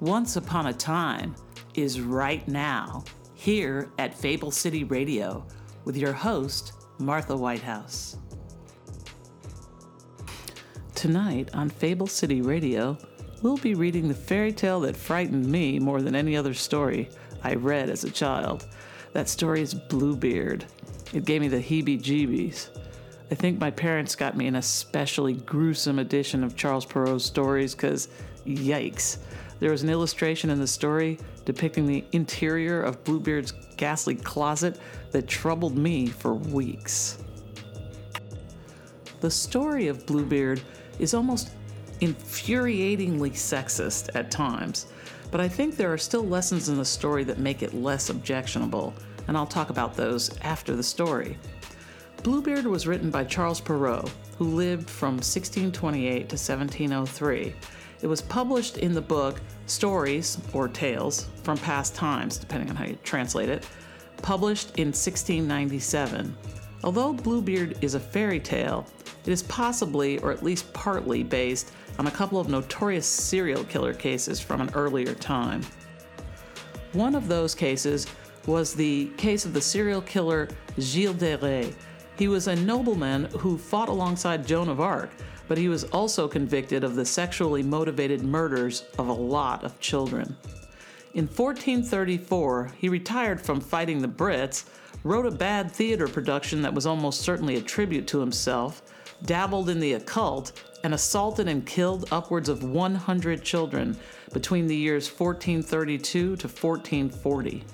Once 0.00 0.36
Upon 0.36 0.66
a 0.66 0.74
Time 0.74 1.34
is 1.74 2.02
right 2.02 2.46
now 2.46 3.02
here 3.34 3.90
at 3.98 4.12
Fable 4.12 4.50
City 4.50 4.84
Radio 4.84 5.46
with 5.86 5.96
your 5.96 6.12
host, 6.12 6.74
Martha 6.98 7.34
Whitehouse. 7.34 8.18
Tonight 10.94 11.48
on 11.54 11.70
Fable 11.70 12.06
City 12.06 12.42
Radio, 12.42 12.98
we'll 13.40 13.56
be 13.56 13.72
reading 13.72 14.06
the 14.06 14.14
fairy 14.14 14.52
tale 14.52 14.80
that 14.80 14.94
frightened 14.94 15.46
me 15.46 15.78
more 15.78 16.02
than 16.02 16.14
any 16.14 16.36
other 16.36 16.52
story 16.52 17.08
I 17.42 17.54
read 17.54 17.88
as 17.88 18.04
a 18.04 18.10
child. 18.10 18.66
That 19.14 19.30
story 19.30 19.62
is 19.62 19.72
Bluebeard. 19.72 20.66
It 21.14 21.24
gave 21.24 21.40
me 21.40 21.48
the 21.48 21.56
heebie 21.56 22.02
jeebies. 22.02 22.68
I 23.30 23.34
think 23.34 23.58
my 23.58 23.70
parents 23.70 24.14
got 24.14 24.36
me 24.36 24.46
an 24.46 24.56
especially 24.56 25.32
gruesome 25.32 25.98
edition 25.98 26.44
of 26.44 26.54
Charles 26.54 26.84
Perrault's 26.84 27.24
stories 27.24 27.74
because, 27.74 28.08
yikes, 28.46 29.18
there 29.58 29.70
was 29.70 29.82
an 29.82 29.90
illustration 29.90 30.50
in 30.50 30.58
the 30.58 30.66
story 30.66 31.18
depicting 31.44 31.86
the 31.86 32.04
interior 32.12 32.82
of 32.82 33.02
Bluebeard's 33.04 33.52
ghastly 33.76 34.14
closet 34.14 34.78
that 35.12 35.26
troubled 35.26 35.76
me 35.76 36.06
for 36.06 36.34
weeks. 36.34 37.18
The 39.20 39.30
story 39.30 39.88
of 39.88 40.04
Bluebeard 40.06 40.60
is 40.98 41.14
almost 41.14 41.50
infuriatingly 42.00 43.32
sexist 43.32 44.14
at 44.14 44.30
times, 44.30 44.86
but 45.30 45.40
I 45.40 45.48
think 45.48 45.76
there 45.76 45.92
are 45.92 45.98
still 45.98 46.26
lessons 46.26 46.68
in 46.68 46.76
the 46.76 46.84
story 46.84 47.24
that 47.24 47.38
make 47.38 47.62
it 47.62 47.74
less 47.74 48.10
objectionable, 48.10 48.92
and 49.28 49.36
I'll 49.36 49.46
talk 49.46 49.70
about 49.70 49.94
those 49.94 50.36
after 50.40 50.76
the 50.76 50.82
story. 50.82 51.38
Bluebeard 52.22 52.66
was 52.66 52.86
written 52.86 53.10
by 53.10 53.24
Charles 53.24 53.60
Perrault, 53.60 54.12
who 54.38 54.44
lived 54.44 54.90
from 54.90 55.14
1628 55.14 56.28
to 56.28 56.36
1703. 56.36 57.54
It 58.02 58.06
was 58.06 58.20
published 58.20 58.78
in 58.78 58.92
the 58.92 59.00
book 59.00 59.40
Stories 59.66 60.38
or 60.52 60.68
Tales 60.68 61.28
from 61.42 61.56
Past 61.58 61.94
Times, 61.94 62.36
depending 62.36 62.70
on 62.70 62.76
how 62.76 62.84
you 62.84 62.98
translate 63.02 63.48
it, 63.48 63.66
published 64.22 64.78
in 64.78 64.88
1697. 64.88 66.36
Although 66.84 67.14
Bluebeard 67.14 67.82
is 67.82 67.94
a 67.94 68.00
fairy 68.00 68.38
tale, 68.38 68.86
it 69.24 69.32
is 69.32 69.42
possibly, 69.42 70.18
or 70.18 70.30
at 70.30 70.42
least 70.42 70.72
partly, 70.72 71.22
based 71.22 71.72
on 71.98 72.06
a 72.06 72.10
couple 72.10 72.38
of 72.38 72.48
notorious 72.48 73.06
serial 73.06 73.64
killer 73.64 73.94
cases 73.94 74.40
from 74.40 74.60
an 74.60 74.70
earlier 74.74 75.14
time. 75.14 75.62
One 76.92 77.14
of 77.14 77.28
those 77.28 77.54
cases 77.54 78.06
was 78.46 78.74
the 78.74 79.06
case 79.16 79.44
of 79.44 79.52
the 79.52 79.60
serial 79.60 80.02
killer 80.02 80.48
Gilles 80.78 81.14
de 81.14 81.36
Rais. 81.36 81.74
He 82.18 82.28
was 82.28 82.46
a 82.48 82.56
nobleman 82.56 83.24
who 83.38 83.58
fought 83.58 83.90
alongside 83.90 84.46
Joan 84.46 84.70
of 84.70 84.80
Arc, 84.80 85.10
but 85.48 85.58
he 85.58 85.68
was 85.68 85.84
also 85.84 86.26
convicted 86.26 86.82
of 86.82 86.96
the 86.96 87.04
sexually 87.04 87.62
motivated 87.62 88.22
murders 88.22 88.84
of 88.98 89.08
a 89.08 89.12
lot 89.12 89.64
of 89.64 89.78
children. 89.80 90.34
In 91.12 91.26
1434, 91.26 92.72
he 92.78 92.88
retired 92.88 93.40
from 93.40 93.60
fighting 93.60 94.00
the 94.00 94.08
Brits, 94.08 94.64
wrote 95.04 95.26
a 95.26 95.30
bad 95.30 95.70
theater 95.70 96.08
production 96.08 96.62
that 96.62 96.74
was 96.74 96.86
almost 96.86 97.20
certainly 97.20 97.56
a 97.56 97.62
tribute 97.62 98.06
to 98.08 98.20
himself, 98.20 98.82
dabbled 99.24 99.68
in 99.68 99.78
the 99.78 99.92
occult, 99.92 100.52
and 100.84 100.94
assaulted 100.94 101.48
and 101.48 101.66
killed 101.66 102.08
upwards 102.10 102.48
of 102.48 102.64
100 102.64 103.42
children 103.42 103.96
between 104.32 104.66
the 104.66 104.76
years 104.76 105.08
1432 105.08 106.36
to 106.36 106.48
1440. 106.48 107.64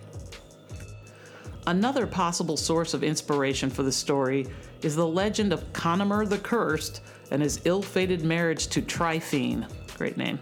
Another 1.66 2.08
possible 2.08 2.56
source 2.56 2.92
of 2.92 3.05
inspiration 3.05 3.70
for 3.70 3.84
the 3.84 3.92
story 3.92 4.48
is 4.82 4.96
the 4.96 5.06
legend 5.06 5.52
of 5.52 5.72
Conomer 5.72 6.27
the 6.27 6.38
Cursed 6.38 7.02
and 7.30 7.41
his 7.41 7.60
ill 7.64 7.82
fated 7.82 8.24
marriage 8.24 8.66
to 8.68 8.82
Tryphene. 8.82 9.68
Great 9.96 10.16
name. 10.16 10.40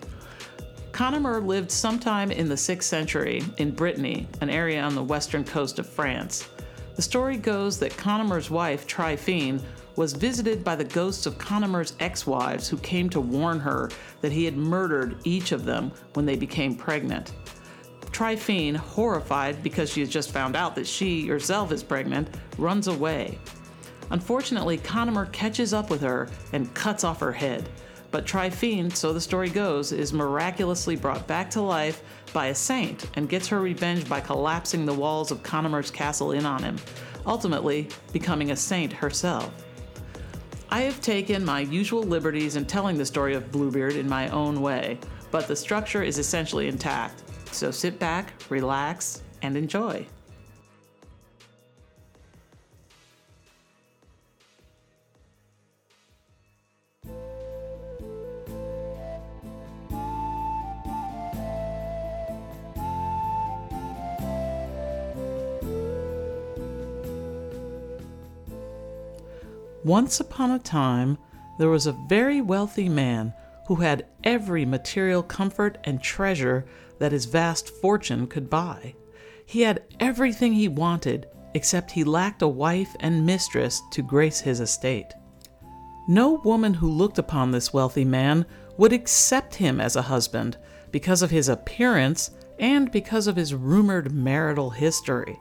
Conomer 0.92 1.40
lived 1.40 1.70
sometime 1.70 2.30
in 2.30 2.48
the 2.48 2.54
6th 2.54 2.84
century 2.84 3.42
in 3.58 3.70
Brittany, 3.70 4.28
an 4.40 4.48
area 4.48 4.80
on 4.80 4.94
the 4.94 5.02
western 5.02 5.44
coast 5.44 5.78
of 5.78 5.86
France. 5.86 6.48
The 6.96 7.02
story 7.02 7.36
goes 7.36 7.78
that 7.78 7.96
Conomer's 7.96 8.50
wife, 8.50 8.86
Tryphene, 8.86 9.60
was 9.96 10.14
visited 10.14 10.64
by 10.64 10.74
the 10.74 10.84
ghosts 10.84 11.26
of 11.26 11.36
Conomer's 11.36 11.94
ex 12.00 12.26
wives 12.26 12.66
who 12.68 12.78
came 12.78 13.10
to 13.10 13.20
warn 13.20 13.60
her 13.60 13.90
that 14.22 14.32
he 14.32 14.46
had 14.46 14.56
murdered 14.56 15.16
each 15.24 15.52
of 15.52 15.66
them 15.66 15.92
when 16.14 16.24
they 16.24 16.36
became 16.36 16.74
pregnant. 16.74 17.32
Tryphene, 18.20 18.76
horrified 18.76 19.62
because 19.62 19.90
she 19.90 20.00
has 20.00 20.10
just 20.10 20.30
found 20.30 20.54
out 20.54 20.74
that 20.74 20.86
she 20.86 21.26
herself 21.26 21.72
is 21.72 21.82
pregnant, 21.82 22.28
runs 22.58 22.86
away. 22.86 23.38
Unfortunately, 24.10 24.76
Conomer 24.76 25.24
catches 25.32 25.72
up 25.72 25.88
with 25.88 26.02
her 26.02 26.28
and 26.52 26.74
cuts 26.74 27.02
off 27.02 27.20
her 27.20 27.32
head. 27.32 27.70
But 28.10 28.26
Tryphene, 28.26 28.94
so 28.94 29.14
the 29.14 29.22
story 29.22 29.48
goes, 29.48 29.92
is 29.92 30.12
miraculously 30.12 30.96
brought 30.96 31.26
back 31.26 31.48
to 31.52 31.62
life 31.62 32.02
by 32.34 32.48
a 32.48 32.54
saint 32.54 33.08
and 33.14 33.26
gets 33.26 33.48
her 33.48 33.58
revenge 33.58 34.06
by 34.06 34.20
collapsing 34.20 34.84
the 34.84 34.92
walls 34.92 35.30
of 35.30 35.42
Conomer's 35.42 35.90
castle 35.90 36.32
in 36.32 36.44
on 36.44 36.62
him, 36.62 36.76
ultimately 37.24 37.88
becoming 38.12 38.50
a 38.50 38.56
saint 38.56 38.92
herself. 38.92 39.50
I 40.68 40.82
have 40.82 41.00
taken 41.00 41.42
my 41.42 41.60
usual 41.60 42.02
liberties 42.02 42.56
in 42.56 42.66
telling 42.66 42.98
the 42.98 43.06
story 43.06 43.32
of 43.32 43.50
Bluebeard 43.50 43.96
in 43.96 44.06
my 44.06 44.28
own 44.28 44.60
way, 44.60 44.98
but 45.30 45.48
the 45.48 45.56
structure 45.56 46.02
is 46.02 46.18
essentially 46.18 46.68
intact. 46.68 47.22
So 47.52 47.70
sit 47.70 47.98
back, 47.98 48.32
relax, 48.48 49.22
and 49.42 49.56
enjoy. 49.56 50.06
Once 69.84 70.20
upon 70.20 70.50
a 70.50 70.58
time, 70.58 71.18
there 71.58 71.68
was 71.68 71.86
a 71.86 71.92
very 72.08 72.40
wealthy 72.40 72.88
man 72.88 73.32
who 73.70 73.76
had 73.76 74.04
every 74.24 74.64
material 74.64 75.22
comfort 75.22 75.78
and 75.84 76.02
treasure 76.02 76.66
that 76.98 77.12
his 77.12 77.26
vast 77.26 77.68
fortune 77.68 78.26
could 78.26 78.50
buy. 78.50 78.92
He 79.46 79.60
had 79.60 79.84
everything 80.00 80.54
he 80.54 80.66
wanted, 80.66 81.28
except 81.54 81.92
he 81.92 82.02
lacked 82.02 82.42
a 82.42 82.48
wife 82.48 82.96
and 82.98 83.24
mistress 83.24 83.80
to 83.92 84.02
grace 84.02 84.40
his 84.40 84.58
estate. 84.58 85.14
No 86.08 86.40
woman 86.42 86.74
who 86.74 86.90
looked 86.90 87.18
upon 87.18 87.52
this 87.52 87.72
wealthy 87.72 88.04
man 88.04 88.44
would 88.76 88.92
accept 88.92 89.54
him 89.54 89.80
as 89.80 89.94
a 89.94 90.02
husband 90.02 90.56
because 90.90 91.22
of 91.22 91.30
his 91.30 91.48
appearance 91.48 92.32
and 92.58 92.90
because 92.90 93.28
of 93.28 93.36
his 93.36 93.54
rumored 93.54 94.10
marital 94.10 94.70
history. 94.70 95.38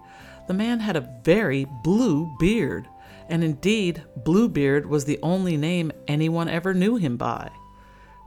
The 0.47 0.53
man 0.53 0.81
had 0.81 0.95
a 0.95 1.09
very 1.23 1.66
blue 1.84 2.31
beard, 2.38 2.88
and 3.28 3.44
indeed, 3.44 4.03
Bluebeard 4.18 4.85
was 4.85 5.06
the 5.06 5.18
only 5.23 5.57
name 5.57 5.91
anyone 6.07 6.47
ever 6.47 6.75
knew 6.75 6.95
him 6.95 7.18
by. 7.18 7.50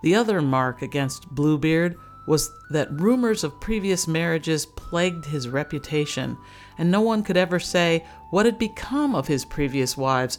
The 0.03 0.15
other 0.15 0.43
mark 0.43 0.83
against 0.83 1.29
Bluebeard 1.35 1.97
was 2.27 2.53
that 2.71 3.01
rumors 3.01 3.43
of 3.43 3.61
previous 3.61 4.07
marriages 4.07 4.67
plagued 4.67 5.25
his 5.25 5.49
reputation, 5.49 6.37
and 6.79 6.91
no 6.91 7.01
one 7.01 7.23
could 7.23 7.37
ever 7.37 7.59
say 7.59 8.05
what 8.31 8.47
had 8.47 8.59
become 8.59 9.15
of 9.15 9.27
his 9.27 9.45
previous 9.45 9.97
wives, 9.97 10.39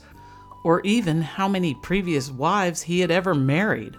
or 0.63 0.81
even 0.81 1.21
how 1.21 1.47
many 1.47 1.75
previous 1.75 2.31
wives 2.31 2.83
he 2.83 3.01
had 3.01 3.11
ever 3.11 3.35
married. 3.35 3.97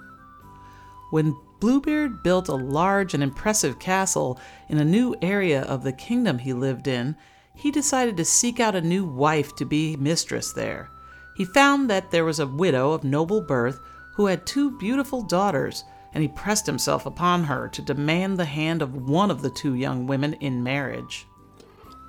When 1.10 1.36
Bluebeard 1.60 2.22
built 2.22 2.48
a 2.48 2.54
large 2.54 3.14
and 3.14 3.22
impressive 3.22 3.78
castle 3.78 4.40
in 4.68 4.78
a 4.78 4.84
new 4.84 5.14
area 5.22 5.62
of 5.62 5.82
the 5.82 5.92
kingdom 5.92 6.38
he 6.38 6.52
lived 6.52 6.88
in, 6.88 7.16
he 7.54 7.70
decided 7.70 8.16
to 8.16 8.24
seek 8.24 8.60
out 8.60 8.74
a 8.74 8.80
new 8.80 9.04
wife 9.04 9.54
to 9.56 9.64
be 9.64 9.96
mistress 9.96 10.52
there. 10.52 10.90
He 11.36 11.44
found 11.44 11.88
that 11.90 12.10
there 12.10 12.24
was 12.24 12.40
a 12.40 12.46
widow 12.46 12.92
of 12.92 13.04
noble 13.04 13.40
birth 13.40 13.80
who 14.14 14.26
had 14.26 14.46
two 14.46 14.70
beautiful 14.78 15.22
daughters 15.22 15.84
and 16.12 16.22
he 16.22 16.28
pressed 16.28 16.66
himself 16.66 17.06
upon 17.06 17.44
her 17.44 17.68
to 17.68 17.82
demand 17.82 18.38
the 18.38 18.44
hand 18.44 18.80
of 18.80 19.08
one 19.08 19.30
of 19.30 19.42
the 19.42 19.50
two 19.50 19.74
young 19.74 20.06
women 20.06 20.34
in 20.34 20.62
marriage. 20.62 21.26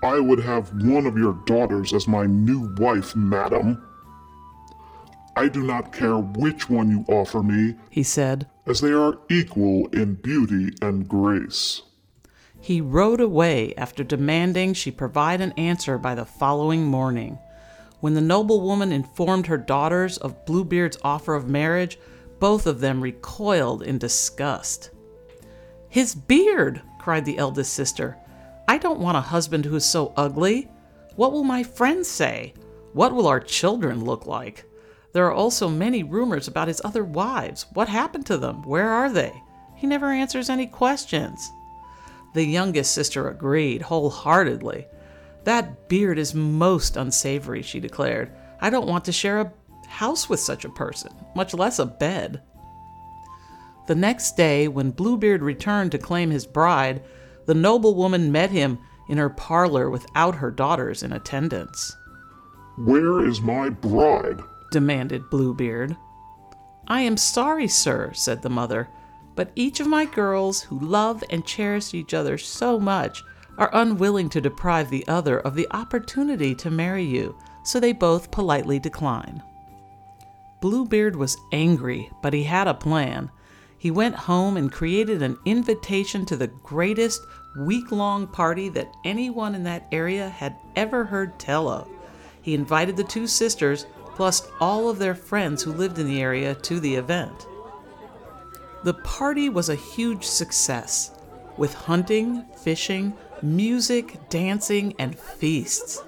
I 0.03 0.19
would 0.19 0.39
have 0.39 0.69
one 0.83 1.07
of 1.07 1.17
your 1.17 1.33
daughters 1.45 1.91
as 1.93 2.07
my 2.07 2.27
new 2.27 2.73
wife, 2.77 3.15
madam. 3.15 3.83
I 5.35 5.47
do 5.47 5.63
not 5.63 5.91
care 5.91 6.17
which 6.17 6.69
one 6.69 6.91
you 6.91 7.03
offer 7.07 7.41
me, 7.41 7.75
he 7.89 8.03
said, 8.03 8.47
as 8.67 8.81
they 8.81 8.91
are 8.91 9.17
equal 9.29 9.87
in 9.87 10.15
beauty 10.15 10.73
and 10.81 11.07
grace. 11.07 11.81
He 12.61 12.79
rode 12.81 13.19
away 13.19 13.73
after 13.75 14.03
demanding 14.03 14.73
she 14.73 14.91
provide 14.91 15.41
an 15.41 15.51
answer 15.53 15.97
by 15.97 16.15
the 16.15 16.25
following 16.25 16.85
morning. 16.85 17.37
When 18.05 18.13
the 18.13 18.21
noblewoman 18.21 18.91
informed 18.91 19.47
her 19.47 19.57
daughters 19.57 20.19
of 20.19 20.45
Bluebeard's 20.45 20.99
offer 21.03 21.33
of 21.33 21.49
marriage, 21.49 21.97
both 22.37 22.67
of 22.67 22.79
them 22.79 23.01
recoiled 23.01 23.81
in 23.81 23.97
disgust. 23.97 24.91
His 25.89 26.13
beard! 26.13 26.83
cried 26.99 27.25
the 27.25 27.39
eldest 27.39 27.73
sister. 27.73 28.15
I 28.67 28.77
don't 28.77 28.99
want 28.99 29.17
a 29.17 29.21
husband 29.21 29.65
who 29.65 29.75
is 29.75 29.85
so 29.85 30.13
ugly. 30.15 30.69
What 31.15 31.31
will 31.31 31.43
my 31.43 31.63
friends 31.63 32.07
say? 32.07 32.53
What 32.93 33.11
will 33.11 33.25
our 33.25 33.39
children 33.39 34.05
look 34.05 34.27
like? 34.27 34.65
There 35.13 35.25
are 35.25 35.33
also 35.33 35.67
many 35.67 36.03
rumors 36.03 36.47
about 36.47 36.67
his 36.67 36.83
other 36.85 37.03
wives. 37.03 37.65
What 37.73 37.89
happened 37.89 38.27
to 38.27 38.37
them? 38.37 38.61
Where 38.61 38.91
are 38.91 39.11
they? 39.11 39.33
He 39.73 39.87
never 39.87 40.11
answers 40.11 40.51
any 40.51 40.67
questions. 40.67 41.51
The 42.35 42.45
youngest 42.45 42.91
sister 42.91 43.29
agreed 43.29 43.81
wholeheartedly. 43.81 44.85
That 45.45 45.87
beard 45.87 46.17
is 46.17 46.33
most 46.33 46.97
unsavory, 46.97 47.61
she 47.61 47.79
declared. 47.79 48.31
I 48.61 48.69
don't 48.69 48.87
want 48.87 49.05
to 49.05 49.11
share 49.11 49.41
a 49.41 49.53
house 49.87 50.27
with 50.27 50.39
such 50.39 50.65
a 50.65 50.69
person, 50.69 51.11
much 51.35 51.53
less 51.53 51.77
a 51.77 51.85
bed. 51.85 52.41
The 53.87 53.95
next 53.95 54.35
day, 54.35 54.67
when 54.67 54.89
Bluebeard 54.89 55.43
returned 55.43 55.91
to 55.91 55.99
claim 55.99 56.31
his 56.31 56.47
bride, 56.47 57.03
the 57.45 57.53
noblewoman 57.53 58.31
met 58.31 58.49
him 58.49 58.79
in 59.07 59.19
her 59.19 59.29
parlor 59.29 59.91
without 59.91 60.33
her 60.33 60.49
daughters 60.49 61.03
in 61.03 61.13
attendance. 61.13 61.95
Where 62.77 63.25
is 63.25 63.39
my 63.39 63.69
bride? 63.69 64.41
demanded 64.71 65.29
Bluebeard. 65.29 65.95
I 66.87 67.01
am 67.01 67.17
sorry, 67.17 67.67
sir, 67.67 68.11
said 68.13 68.41
the 68.41 68.49
mother, 68.49 68.89
but 69.35 69.51
each 69.55 69.79
of 69.79 69.87
my 69.87 70.05
girls 70.05 70.63
who 70.63 70.79
love 70.79 71.23
and 71.29 71.45
cherish 71.45 71.93
each 71.93 72.15
other 72.15 72.39
so 72.39 72.79
much 72.79 73.23
are 73.57 73.69
unwilling 73.73 74.29
to 74.29 74.41
deprive 74.41 74.89
the 74.89 75.07
other 75.07 75.39
of 75.39 75.55
the 75.55 75.67
opportunity 75.71 76.53
to 76.55 76.69
marry 76.69 77.03
you, 77.03 77.35
so 77.63 77.79
they 77.79 77.93
both 77.93 78.31
politely 78.31 78.79
decline. 78.79 79.41
Bluebeard 80.61 81.15
was 81.15 81.37
angry, 81.51 82.09
but 82.21 82.33
he 82.33 82.43
had 82.43 82.67
a 82.67 82.73
plan. 82.73 83.29
He 83.77 83.91
went 83.91 84.15
home 84.15 84.57
and 84.57 84.71
created 84.71 85.21
an 85.21 85.37
invitation 85.45 86.25
to 86.25 86.35
the 86.35 86.47
greatest 86.47 87.21
week 87.57 87.91
long 87.91 88.27
party 88.27 88.69
that 88.69 88.91
anyone 89.03 89.55
in 89.55 89.63
that 89.63 89.87
area 89.91 90.29
had 90.29 90.55
ever 90.75 91.05
heard 91.05 91.37
tell 91.39 91.67
of. 91.67 91.87
He 92.41 92.53
invited 92.53 92.97
the 92.97 93.03
two 93.03 93.27
sisters, 93.27 93.85
plus 94.15 94.47
all 94.59 94.89
of 94.89 94.99
their 94.99 95.15
friends 95.15 95.61
who 95.63 95.71
lived 95.71 95.99
in 95.99 96.07
the 96.07 96.21
area, 96.21 96.55
to 96.55 96.79
the 96.79 96.95
event. 96.95 97.47
The 98.83 98.93
party 98.93 99.49
was 99.49 99.69
a 99.69 99.75
huge 99.75 100.23
success, 100.23 101.11
with 101.57 101.73
hunting, 101.73 102.45
fishing, 102.57 103.13
music, 103.41 104.29
dancing, 104.29 104.93
and 104.99 105.17
feasts. 105.17 106.03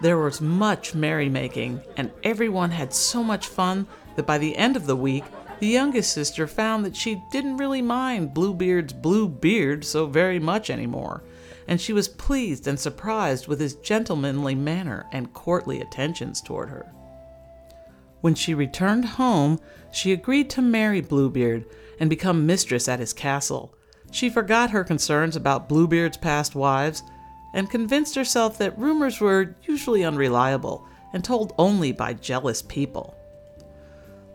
There 0.00 0.18
was 0.18 0.40
much 0.40 0.94
merrymaking, 0.94 1.82
and 1.96 2.10
everyone 2.22 2.70
had 2.70 2.94
so 2.94 3.22
much 3.22 3.46
fun 3.46 3.86
that 4.16 4.26
by 4.26 4.38
the 4.38 4.56
end 4.56 4.76
of 4.76 4.86
the 4.86 4.96
week, 4.96 5.24
the 5.58 5.66
youngest 5.66 6.12
sister 6.12 6.46
found 6.46 6.84
that 6.84 6.96
she 6.96 7.22
didn't 7.30 7.58
really 7.58 7.82
mind 7.82 8.32
Bluebeard's 8.32 8.94
blue 8.94 9.28
beard 9.28 9.84
so 9.84 10.06
very 10.06 10.38
much 10.38 10.70
anymore, 10.70 11.22
and 11.68 11.78
she 11.78 11.92
was 11.92 12.08
pleased 12.08 12.66
and 12.66 12.80
surprised 12.80 13.46
with 13.46 13.60
his 13.60 13.74
gentlemanly 13.74 14.54
manner 14.54 15.06
and 15.12 15.34
courtly 15.34 15.80
attentions 15.80 16.40
toward 16.40 16.70
her. 16.70 16.90
When 18.22 18.34
she 18.34 18.54
returned 18.54 19.04
home, 19.04 19.60
she 19.92 20.12
agreed 20.12 20.48
to 20.50 20.62
marry 20.62 21.02
Bluebeard 21.02 21.66
and 21.98 22.08
become 22.08 22.46
mistress 22.46 22.88
at 22.88 23.00
his 23.00 23.12
castle. 23.12 23.74
She 24.10 24.28
forgot 24.28 24.70
her 24.70 24.84
concerns 24.84 25.36
about 25.36 25.68
Bluebeard's 25.68 26.16
past 26.16 26.54
wives 26.54 27.02
and 27.54 27.70
convinced 27.70 28.14
herself 28.14 28.58
that 28.58 28.78
rumors 28.78 29.20
were 29.20 29.54
usually 29.64 30.04
unreliable 30.04 30.86
and 31.12 31.24
told 31.24 31.54
only 31.58 31.92
by 31.92 32.14
jealous 32.14 32.62
people. 32.62 33.14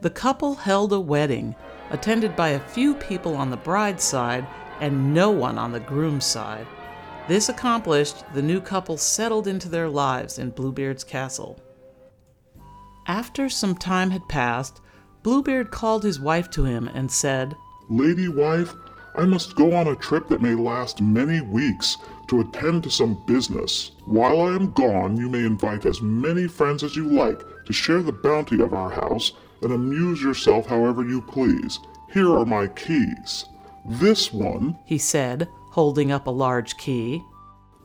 The 0.02 0.10
couple 0.10 0.56
held 0.56 0.94
a 0.94 1.00
wedding, 1.00 1.56
attended 1.90 2.36
by 2.36 2.50
a 2.50 2.60
few 2.60 2.96
people 2.96 3.36
on 3.36 3.50
the 3.50 3.58
bride's 3.58 4.04
side 4.04 4.46
and 4.82 5.14
no 5.14 5.32
one 5.32 5.58
on 5.58 5.72
the 5.72 5.80
groom's 5.80 6.26
side. 6.26 6.68
This 7.28 7.50
accomplished, 7.50 8.24
the 8.34 8.42
new 8.42 8.62
couple 8.62 8.98
settled 8.98 9.48
into 9.48 9.70
their 9.70 9.90
lives 9.90 10.38
in 10.38 10.52
Bluebeard's 10.52 11.04
castle. 11.04 11.60
After 13.08 13.50
some 13.50 13.76
time 13.76 14.12
had 14.12 14.28
passed, 14.28 14.82
Bluebeard 15.24 15.72
called 15.72 16.04
his 16.04 16.20
wife 16.20 16.50
to 16.52 16.66
him 16.66 16.88
and 16.88 17.10
said, 17.12 17.56
Lady 17.90 18.28
wife, 18.28 18.74
I 19.18 19.26
must 19.26 19.56
go 19.56 19.74
on 19.74 19.88
a 19.88 19.96
trip 19.96 20.28
that 20.28 20.42
may 20.42 20.56
last 20.56 21.02
many 21.02 21.40
weeks 21.40 21.98
to 22.28 22.42
attend 22.42 22.84
to 22.84 22.90
some 22.90 23.24
business. 23.26 23.92
While 24.06 24.42
I 24.42 24.56
am 24.56 24.72
gone, 24.72 25.16
you 25.16 25.30
may 25.30 25.46
invite 25.46 25.86
as 25.86 26.02
many 26.02 26.48
friends 26.48 26.84
as 26.84 26.96
you 26.96 27.08
like 27.08 27.42
to 27.66 27.74
share 27.74 28.02
the 28.02 28.12
bounty 28.12 28.62
of 28.62 28.74
our 28.74 28.90
house 28.90 29.32
and 29.62 29.72
amuse 29.72 30.22
yourself 30.22 30.66
however 30.66 31.04
you 31.04 31.22
please. 31.22 31.80
Here 32.12 32.30
are 32.30 32.46
my 32.46 32.68
keys. 32.68 33.46
This 33.86 34.34
one, 34.34 34.78
he 34.86 34.98
said, 34.98 35.48
holding 35.72 36.12
up 36.12 36.28
a 36.28 36.32
large 36.32 36.76
key, 36.78 37.24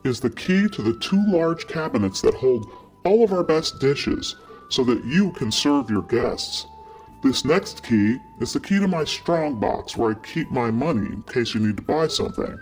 is 0.04 0.20
the 0.20 0.30
key 0.30 0.68
to 0.68 0.82
the 0.82 0.98
two 0.98 1.22
large 1.28 1.66
cabinets 1.66 2.20
that 2.22 2.34
hold 2.34 2.70
all 3.04 3.22
of 3.22 3.32
our 3.32 3.44
best 3.44 3.80
dishes 3.80 4.36
so 4.68 4.82
that 4.84 5.04
you 5.04 5.30
can 5.32 5.52
serve 5.52 5.90
your 5.90 6.02
guests. 6.02 6.66
This 7.22 7.44
next 7.44 7.82
key 7.82 8.18
is 8.40 8.52
the 8.54 8.60
key 8.60 8.78
to 8.78 8.88
my 8.88 9.04
strong 9.04 9.60
box 9.60 9.96
where 9.96 10.12
I 10.12 10.26
keep 10.26 10.50
my 10.50 10.70
money 10.70 11.06
in 11.06 11.22
case 11.24 11.54
you 11.54 11.60
need 11.60 11.76
to 11.76 11.82
buy 11.82 12.06
something. 12.06 12.58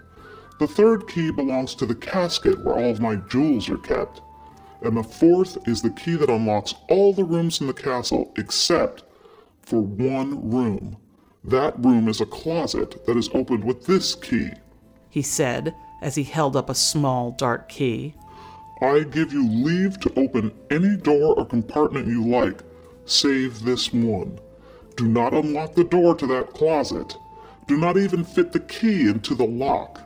The 0.59 0.67
third 0.67 1.07
key 1.07 1.31
belongs 1.31 1.77
to 1.77 1.87
the 1.87 1.95
casket 1.95 2.65
where 2.65 2.75
all 2.75 2.91
of 2.91 3.01
my 3.01 3.17
jewels 3.17 3.69
are 3.69 3.79
kept. 3.79 4.21
And 4.83 4.97
the 4.97 5.05
fourth 5.05 5.59
is 5.69 5.81
the 5.81 5.91
key 5.91 6.17
that 6.17 6.31
unlocks 6.31 6.75
all 6.89 7.13
the 7.13 7.25
rooms 7.25 7.61
in 7.61 7.69
the 7.69 7.73
castle 7.73 8.33
except 8.37 9.05
for 9.63 9.81
one 9.81 10.51
room. 10.51 10.97
That 11.45 11.79
room 11.79 12.09
is 12.09 12.21
a 12.21 12.27
closet 12.27 13.07
that 13.07 13.17
is 13.17 13.31
opened 13.33 13.65
with 13.65 13.87
this 13.87 14.15
key, 14.15 14.51
he 15.09 15.23
said 15.23 15.75
as 16.03 16.15
he 16.15 16.25
held 16.25 16.57
up 16.57 16.69
a 16.69 16.75
small 16.75 17.31
dark 17.33 17.69
key. 17.69 18.15
I 18.81 19.01
give 19.01 19.33
you 19.33 19.49
leave 19.49 19.99
to 20.01 20.13
open 20.19 20.53
any 20.71 20.97
door 20.97 21.35
or 21.39 21.47
compartment 21.47 22.07
you 22.07 22.27
like, 22.27 22.63
save 23.05 23.63
this 23.63 23.93
one. 23.93 24.39
Do 24.99 25.07
not 25.07 25.33
unlock 25.33 25.77
the 25.77 25.85
door 25.85 26.17
to 26.17 26.27
that 26.27 26.55
closet. 26.55 27.17
Do 27.69 27.77
not 27.77 27.97
even 27.97 28.25
fit 28.25 28.51
the 28.51 28.59
key 28.59 29.09
into 29.09 29.37
the 29.37 29.47
lock. 29.47 30.01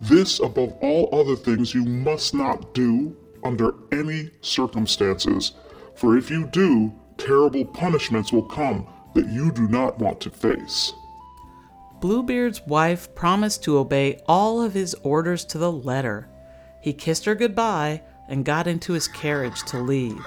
This, 0.00 0.38
above 0.38 0.72
all 0.80 1.08
other 1.12 1.34
things, 1.34 1.74
you 1.74 1.84
must 1.84 2.32
not 2.32 2.72
do 2.72 3.16
under 3.42 3.74
any 3.90 4.30
circumstances, 4.42 5.52
for 5.96 6.16
if 6.16 6.30
you 6.30 6.46
do, 6.46 6.94
terrible 7.18 7.64
punishments 7.64 8.32
will 8.32 8.44
come 8.44 8.86
that 9.16 9.26
you 9.32 9.50
do 9.50 9.66
not 9.66 9.98
want 9.98 10.20
to 10.20 10.30
face. 10.30 10.92
Bluebeard's 12.00 12.60
wife 12.68 13.12
promised 13.16 13.64
to 13.64 13.78
obey 13.78 14.20
all 14.28 14.62
of 14.62 14.74
his 14.74 14.94
orders 15.02 15.44
to 15.46 15.58
the 15.58 15.72
letter. 15.72 16.28
He 16.80 16.92
kissed 16.92 17.24
her 17.24 17.34
goodbye 17.34 18.02
and 18.28 18.44
got 18.44 18.68
into 18.68 18.92
his 18.92 19.08
carriage 19.08 19.64
to 19.64 19.80
leave. 19.80 20.24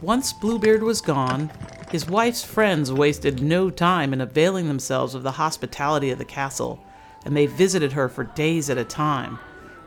Once 0.00 0.32
Bluebeard 0.32 0.84
was 0.84 1.00
gone, 1.00 1.50
his 1.92 2.08
wife's 2.08 2.42
friends 2.42 2.90
wasted 2.90 3.42
no 3.42 3.68
time 3.68 4.14
in 4.14 4.22
availing 4.22 4.66
themselves 4.66 5.14
of 5.14 5.22
the 5.22 5.32
hospitality 5.32 6.08
of 6.08 6.16
the 6.16 6.24
castle, 6.24 6.82
and 7.26 7.36
they 7.36 7.44
visited 7.44 7.92
her 7.92 8.08
for 8.08 8.24
days 8.24 8.70
at 8.70 8.78
a 8.78 8.84
time. 8.84 9.38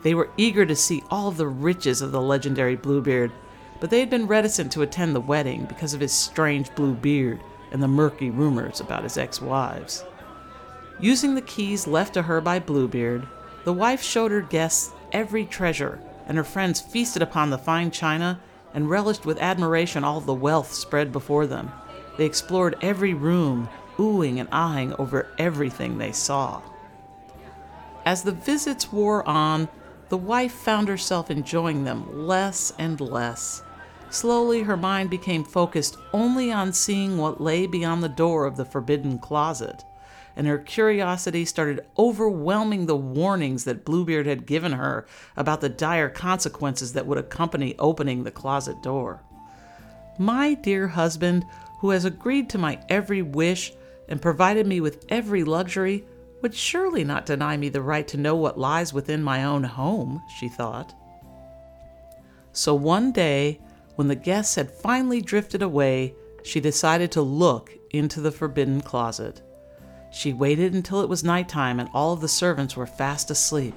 They 0.03 0.13
were 0.13 0.29
eager 0.37 0.67
to 0.67 0.75
see 0.75 1.01
all 1.09 1.31
the 1.31 1.47
riches 1.47 2.03
of 2.03 2.11
the 2.11 2.21
legendary 2.21 2.75
Bluebeard, 2.75 3.31
but 3.79 3.89
they 3.89 3.99
had 3.99 4.11
been 4.11 4.27
reticent 4.27 4.71
to 4.73 4.83
attend 4.83 5.15
the 5.15 5.19
wedding 5.19 5.65
because 5.65 5.95
of 5.95 5.99
his 5.99 6.13
strange 6.13 6.73
blue 6.75 6.93
beard 6.93 7.39
and 7.71 7.81
the 7.81 7.87
murky 7.87 8.29
rumors 8.29 8.79
about 8.79 9.01
his 9.01 9.17
ex 9.17 9.41
wives. 9.41 10.05
Using 10.99 11.33
the 11.33 11.41
keys 11.41 11.87
left 11.87 12.13
to 12.13 12.21
her 12.21 12.39
by 12.39 12.59
Bluebeard, 12.59 13.27
the 13.63 13.73
wife 13.73 14.03
showed 14.03 14.29
her 14.29 14.41
guests 14.41 14.93
every 15.11 15.43
treasure, 15.43 15.99
and 16.27 16.37
her 16.37 16.43
friends 16.43 16.79
feasted 16.79 17.23
upon 17.23 17.49
the 17.49 17.57
fine 17.57 17.89
china 17.89 18.39
and 18.75 18.91
relished 18.91 19.25
with 19.25 19.41
admiration 19.41 20.03
all 20.03 20.21
the 20.21 20.35
wealth 20.35 20.71
spread 20.71 21.11
before 21.11 21.47
them. 21.47 21.71
They 22.17 22.25
explored 22.25 22.77
every 22.81 23.13
room, 23.13 23.69
oohing 23.97 24.39
and 24.39 24.49
ahhing 24.51 24.97
over 24.99 25.27
everything 25.37 25.97
they 25.97 26.11
saw. 26.11 26.61
As 28.05 28.23
the 28.23 28.31
visits 28.31 28.91
wore 28.91 29.27
on, 29.27 29.67
the 30.09 30.17
wife 30.17 30.53
found 30.53 30.87
herself 30.87 31.31
enjoying 31.31 31.83
them 31.83 32.27
less 32.27 32.71
and 32.77 33.01
less. 33.01 33.63
Slowly, 34.11 34.61
her 34.61 34.77
mind 34.77 35.09
became 35.09 35.43
focused 35.43 35.97
only 36.13 36.51
on 36.51 36.71
seeing 36.71 37.17
what 37.17 37.41
lay 37.41 37.65
beyond 37.65 38.03
the 38.03 38.09
door 38.09 38.45
of 38.45 38.55
the 38.55 38.65
forbidden 38.65 39.17
closet, 39.17 39.83
and 40.35 40.45
her 40.45 40.59
curiosity 40.59 41.43
started 41.43 41.85
overwhelming 41.97 42.85
the 42.85 42.95
warnings 42.95 43.63
that 43.63 43.83
Bluebeard 43.83 44.27
had 44.27 44.45
given 44.45 44.73
her 44.73 45.07
about 45.35 45.61
the 45.61 45.69
dire 45.69 46.09
consequences 46.09 46.93
that 46.93 47.07
would 47.07 47.17
accompany 47.17 47.75
opening 47.79 48.23
the 48.23 48.31
closet 48.31 48.81
door. 48.83 49.23
My 50.17 50.53
dear 50.53 50.87
husband, 50.89 51.45
who 51.79 51.89
has 51.89 52.05
agreed 52.05 52.49
to 52.49 52.57
my 52.57 52.79
every 52.89 53.21
wish 53.21 53.73
and 54.07 54.21
provided 54.21 54.67
me 54.67 54.79
with 54.81 55.05
every 55.09 55.43
luxury, 55.43 56.05
would 56.41 56.53
surely 56.53 57.03
not 57.03 57.25
deny 57.25 57.57
me 57.57 57.69
the 57.69 57.81
right 57.81 58.07
to 58.07 58.17
know 58.17 58.35
what 58.35 58.59
lies 58.59 58.93
within 58.93 59.23
my 59.23 59.43
own 59.43 59.63
home, 59.63 60.21
she 60.37 60.47
thought. 60.47 60.93
So 62.51 62.75
one 62.75 63.11
day, 63.11 63.59
when 63.95 64.07
the 64.07 64.15
guests 64.15 64.55
had 64.55 64.69
finally 64.69 65.21
drifted 65.21 65.61
away, 65.61 66.13
she 66.43 66.59
decided 66.59 67.11
to 67.11 67.21
look 67.21 67.71
into 67.89 68.21
the 68.21 68.31
forbidden 68.31 68.81
closet. 68.81 69.41
She 70.11 70.31
waited 70.33 70.73
until 70.73 71.01
it 71.01 71.09
was 71.09 71.23
nighttime 71.23 71.79
and 71.79 71.89
all 71.93 72.13
of 72.13 72.21
the 72.21 72.27
servants 72.27 72.77
were 72.77 72.85
fast 72.85 73.31
asleep. 73.31 73.73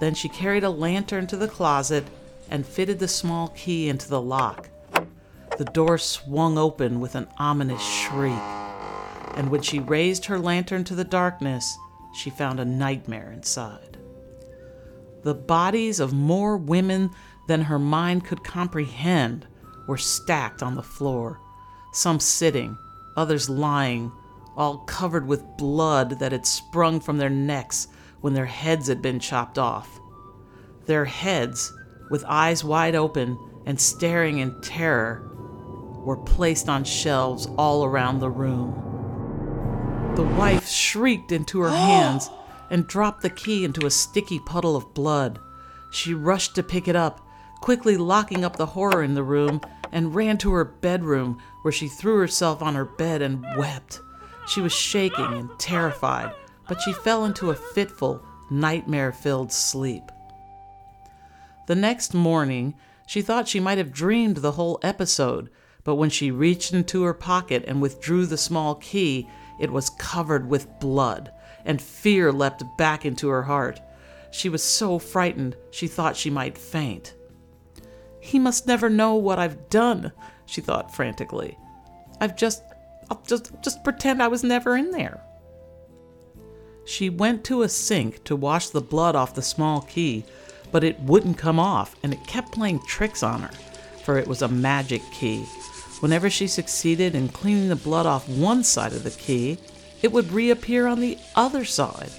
Then 0.00 0.14
she 0.14 0.28
carried 0.28 0.64
a 0.64 0.70
lantern 0.70 1.26
to 1.28 1.36
the 1.36 1.46
closet 1.46 2.04
and 2.50 2.66
fitted 2.66 2.98
the 2.98 3.08
small 3.08 3.48
key 3.48 3.88
into 3.88 4.08
the 4.08 4.20
lock. 4.20 4.68
The 5.60 5.66
door 5.66 5.98
swung 5.98 6.56
open 6.56 7.00
with 7.00 7.14
an 7.14 7.28
ominous 7.36 7.82
shriek. 7.82 8.32
and 9.34 9.50
when 9.50 9.60
she 9.60 9.78
raised 9.78 10.24
her 10.24 10.38
lantern 10.38 10.84
to 10.84 10.94
the 10.94 11.04
darkness, 11.04 11.76
she 12.14 12.30
found 12.30 12.58
a 12.58 12.64
nightmare 12.64 13.30
inside. 13.30 13.98
The 15.22 15.34
bodies 15.34 16.00
of 16.00 16.14
more 16.14 16.56
women 16.56 17.10
than 17.46 17.60
her 17.60 17.78
mind 17.78 18.24
could 18.24 18.42
comprehend 18.42 19.46
were 19.86 19.98
stacked 19.98 20.62
on 20.62 20.76
the 20.76 20.82
floor, 20.82 21.38
some 21.92 22.20
sitting, 22.20 22.78
others 23.14 23.50
lying, 23.50 24.10
all 24.56 24.78
covered 24.86 25.26
with 25.26 25.58
blood 25.58 26.20
that 26.20 26.32
had 26.32 26.46
sprung 26.46 27.00
from 27.00 27.18
their 27.18 27.28
necks 27.28 27.86
when 28.22 28.32
their 28.32 28.46
heads 28.46 28.88
had 28.88 29.02
been 29.02 29.20
chopped 29.20 29.58
off. 29.58 30.00
Their 30.86 31.04
heads, 31.04 31.70
with 32.08 32.24
eyes 32.26 32.64
wide 32.64 32.94
open 32.94 33.38
and 33.66 33.78
staring 33.78 34.38
in 34.38 34.58
terror, 34.62 35.29
were 36.04 36.16
placed 36.16 36.68
on 36.68 36.84
shelves 36.84 37.48
all 37.56 37.84
around 37.84 38.18
the 38.18 38.30
room. 38.30 40.12
The 40.16 40.22
wife 40.22 40.68
shrieked 40.68 41.32
into 41.32 41.60
her 41.60 41.70
hands 41.76 42.30
and 42.70 42.86
dropped 42.86 43.22
the 43.22 43.30
key 43.30 43.64
into 43.64 43.86
a 43.86 43.90
sticky 43.90 44.38
puddle 44.40 44.76
of 44.76 44.94
blood. 44.94 45.38
She 45.90 46.14
rushed 46.14 46.54
to 46.54 46.62
pick 46.62 46.88
it 46.88 46.96
up, 46.96 47.20
quickly 47.60 47.96
locking 47.96 48.44
up 48.44 48.56
the 48.56 48.66
horror 48.66 49.02
in 49.02 49.14
the 49.14 49.22
room, 49.22 49.60
and 49.92 50.14
ran 50.14 50.38
to 50.38 50.52
her 50.52 50.64
bedroom, 50.64 51.40
where 51.62 51.72
she 51.72 51.88
threw 51.88 52.18
herself 52.18 52.62
on 52.62 52.74
her 52.74 52.84
bed 52.84 53.22
and 53.22 53.44
wept. 53.56 54.00
She 54.46 54.60
was 54.60 54.72
shaking 54.72 55.32
and 55.34 55.50
terrified, 55.58 56.32
but 56.68 56.80
she 56.80 56.92
fell 56.92 57.24
into 57.24 57.50
a 57.50 57.54
fitful, 57.54 58.22
nightmare 58.50 59.12
filled 59.12 59.52
sleep. 59.52 60.04
The 61.66 61.74
next 61.74 62.14
morning, 62.14 62.74
she 63.06 63.22
thought 63.22 63.48
she 63.48 63.60
might 63.60 63.78
have 63.78 63.92
dreamed 63.92 64.38
the 64.38 64.52
whole 64.52 64.78
episode, 64.82 65.50
but 65.84 65.96
when 65.96 66.10
she 66.10 66.30
reached 66.30 66.72
into 66.72 67.02
her 67.04 67.14
pocket 67.14 67.64
and 67.66 67.80
withdrew 67.80 68.26
the 68.26 68.36
small 68.36 68.74
key, 68.76 69.28
it 69.58 69.70
was 69.70 69.90
covered 69.90 70.48
with 70.48 70.78
blood, 70.80 71.32
and 71.64 71.80
fear 71.80 72.32
leapt 72.32 72.62
back 72.78 73.04
into 73.04 73.28
her 73.28 73.42
heart. 73.42 73.80
She 74.30 74.48
was 74.48 74.62
so 74.62 74.98
frightened 74.98 75.56
she 75.70 75.86
thought 75.86 76.16
she 76.16 76.30
might 76.30 76.56
faint. 76.56 77.14
He 78.20 78.38
must 78.38 78.66
never 78.66 78.88
know 78.88 79.14
what 79.14 79.38
I've 79.38 79.68
done, 79.70 80.12
she 80.46 80.60
thought 80.60 80.94
frantically. 80.94 81.56
I've 82.20 82.36
just 82.36 82.62
I'll 83.10 83.22
just 83.26 83.50
just 83.62 83.82
pretend 83.82 84.22
I 84.22 84.28
was 84.28 84.44
never 84.44 84.76
in 84.76 84.90
there. 84.90 85.20
She 86.84 87.08
went 87.08 87.44
to 87.44 87.62
a 87.62 87.68
sink 87.68 88.24
to 88.24 88.36
wash 88.36 88.68
the 88.68 88.80
blood 88.80 89.16
off 89.16 89.34
the 89.34 89.42
small 89.42 89.82
key, 89.82 90.24
but 90.70 90.84
it 90.84 91.00
wouldn't 91.00 91.38
come 91.38 91.58
off 91.58 91.96
and 92.02 92.12
it 92.12 92.26
kept 92.26 92.52
playing 92.52 92.80
tricks 92.86 93.22
on 93.22 93.42
her, 93.42 93.50
for 94.04 94.18
it 94.18 94.26
was 94.28 94.42
a 94.42 94.48
magic 94.48 95.02
key. 95.12 95.44
Whenever 96.00 96.28
she 96.28 96.46
succeeded 96.46 97.14
in 97.14 97.28
cleaning 97.28 97.68
the 97.68 97.76
blood 97.76 98.06
off 98.06 98.28
one 98.28 98.64
side 98.64 98.92
of 98.92 99.04
the 99.04 99.10
key, 99.10 99.58
it 100.02 100.10
would 100.10 100.32
reappear 100.32 100.86
on 100.86 101.00
the 101.00 101.18
other 101.36 101.64
side. 101.64 102.10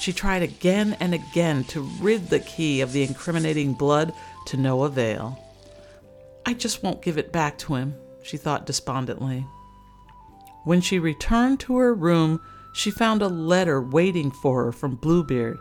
She 0.00 0.12
tried 0.12 0.42
again 0.42 0.96
and 1.00 1.12
again 1.14 1.64
to 1.64 1.82
rid 2.00 2.28
the 2.28 2.40
key 2.40 2.80
of 2.80 2.92
the 2.92 3.02
incriminating 3.02 3.74
blood 3.74 4.14
to 4.46 4.56
no 4.56 4.84
avail. 4.84 5.38
I 6.46 6.54
just 6.54 6.82
won't 6.82 7.02
give 7.02 7.18
it 7.18 7.32
back 7.32 7.58
to 7.58 7.74
him, 7.74 7.94
she 8.22 8.38
thought 8.38 8.64
despondently. 8.64 9.46
When 10.64 10.80
she 10.80 10.98
returned 10.98 11.60
to 11.60 11.76
her 11.76 11.94
room, 11.94 12.40
she 12.72 12.90
found 12.90 13.20
a 13.20 13.28
letter 13.28 13.82
waiting 13.82 14.30
for 14.30 14.64
her 14.64 14.72
from 14.72 14.96
Bluebeard, 14.96 15.58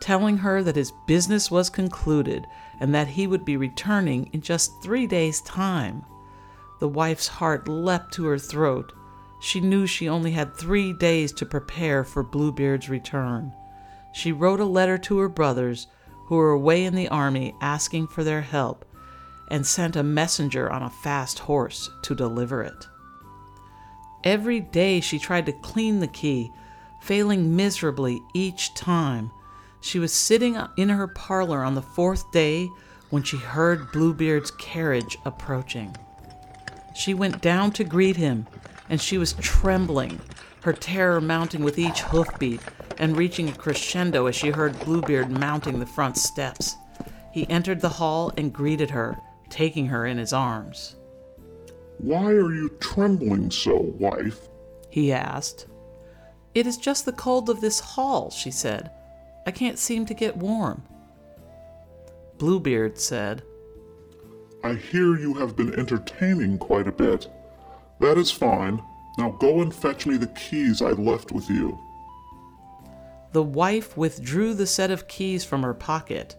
telling 0.00 0.38
her 0.38 0.62
that 0.62 0.76
his 0.76 0.92
business 1.06 1.50
was 1.50 1.70
concluded 1.70 2.44
and 2.80 2.94
that 2.94 3.08
he 3.08 3.26
would 3.26 3.44
be 3.44 3.56
returning 3.56 4.28
in 4.32 4.42
just 4.42 4.82
three 4.82 5.06
days' 5.06 5.40
time. 5.42 6.04
The 6.78 6.88
wife's 6.88 7.28
heart 7.28 7.68
leapt 7.68 8.12
to 8.14 8.26
her 8.26 8.38
throat. 8.38 8.92
She 9.40 9.60
knew 9.60 9.86
she 9.86 10.08
only 10.08 10.32
had 10.32 10.54
three 10.54 10.92
days 10.92 11.32
to 11.32 11.46
prepare 11.46 12.04
for 12.04 12.22
Bluebeard's 12.22 12.88
return. 12.88 13.52
She 14.12 14.32
wrote 14.32 14.60
a 14.60 14.64
letter 14.64 14.98
to 14.98 15.18
her 15.18 15.28
brothers, 15.28 15.86
who 16.26 16.36
were 16.36 16.50
away 16.50 16.84
in 16.84 16.94
the 16.94 17.08
army, 17.08 17.54
asking 17.60 18.08
for 18.08 18.24
their 18.24 18.42
help, 18.42 18.84
and 19.48 19.64
sent 19.66 19.94
a 19.94 20.02
messenger 20.02 20.70
on 20.70 20.82
a 20.82 20.90
fast 20.90 21.38
horse 21.38 21.88
to 22.02 22.14
deliver 22.14 22.62
it. 22.62 22.88
Every 24.24 24.60
day 24.60 25.00
she 25.00 25.18
tried 25.18 25.46
to 25.46 25.52
clean 25.52 26.00
the 26.00 26.08
key, 26.08 26.50
failing 27.00 27.54
miserably 27.54 28.20
each 28.34 28.74
time. 28.74 29.30
She 29.80 30.00
was 30.00 30.12
sitting 30.12 30.58
in 30.76 30.88
her 30.88 31.06
parlor 31.06 31.62
on 31.62 31.74
the 31.74 31.82
fourth 31.82 32.32
day 32.32 32.68
when 33.10 33.22
she 33.22 33.36
heard 33.36 33.92
Bluebeard's 33.92 34.50
carriage 34.50 35.16
approaching. 35.24 35.96
She 36.96 37.12
went 37.12 37.42
down 37.42 37.72
to 37.72 37.84
greet 37.84 38.16
him, 38.16 38.46
and 38.88 38.98
she 38.98 39.18
was 39.18 39.34
trembling, 39.34 40.18
her 40.62 40.72
terror 40.72 41.20
mounting 41.20 41.62
with 41.62 41.78
each 41.78 42.00
hoofbeat 42.00 42.60
and 42.96 43.18
reaching 43.18 43.50
a 43.50 43.52
crescendo 43.52 44.24
as 44.26 44.34
she 44.34 44.48
heard 44.48 44.80
Bluebeard 44.80 45.30
mounting 45.30 45.78
the 45.78 45.84
front 45.84 46.16
steps. 46.16 46.74
He 47.32 47.48
entered 47.50 47.82
the 47.82 47.90
hall 47.90 48.32
and 48.38 48.50
greeted 48.50 48.88
her, 48.90 49.18
taking 49.50 49.88
her 49.88 50.06
in 50.06 50.16
his 50.16 50.32
arms. 50.32 50.96
Why 51.98 52.30
are 52.30 52.54
you 52.54 52.70
trembling 52.80 53.50
so, 53.50 53.76
wife? 53.98 54.48
he 54.88 55.12
asked. 55.12 55.66
It 56.54 56.66
is 56.66 56.78
just 56.78 57.04
the 57.04 57.12
cold 57.12 57.50
of 57.50 57.60
this 57.60 57.78
hall, 57.78 58.30
she 58.30 58.50
said. 58.50 58.90
I 59.44 59.50
can't 59.50 59.78
seem 59.78 60.06
to 60.06 60.14
get 60.14 60.38
warm. 60.38 60.82
Bluebeard 62.38 62.98
said, 62.98 63.42
I 64.64 64.74
hear 64.74 65.16
you 65.16 65.34
have 65.34 65.56
been 65.56 65.74
entertaining 65.74 66.58
quite 66.58 66.88
a 66.88 66.92
bit. 66.92 67.28
That 68.00 68.18
is 68.18 68.30
fine. 68.30 68.82
Now 69.18 69.30
go 69.30 69.62
and 69.62 69.74
fetch 69.74 70.06
me 70.06 70.16
the 70.16 70.26
keys 70.28 70.82
I 70.82 70.90
left 70.90 71.32
with 71.32 71.48
you. 71.48 71.78
The 73.32 73.42
wife 73.42 73.96
withdrew 73.96 74.54
the 74.54 74.66
set 74.66 74.90
of 74.90 75.08
keys 75.08 75.44
from 75.44 75.62
her 75.62 75.74
pocket. 75.74 76.36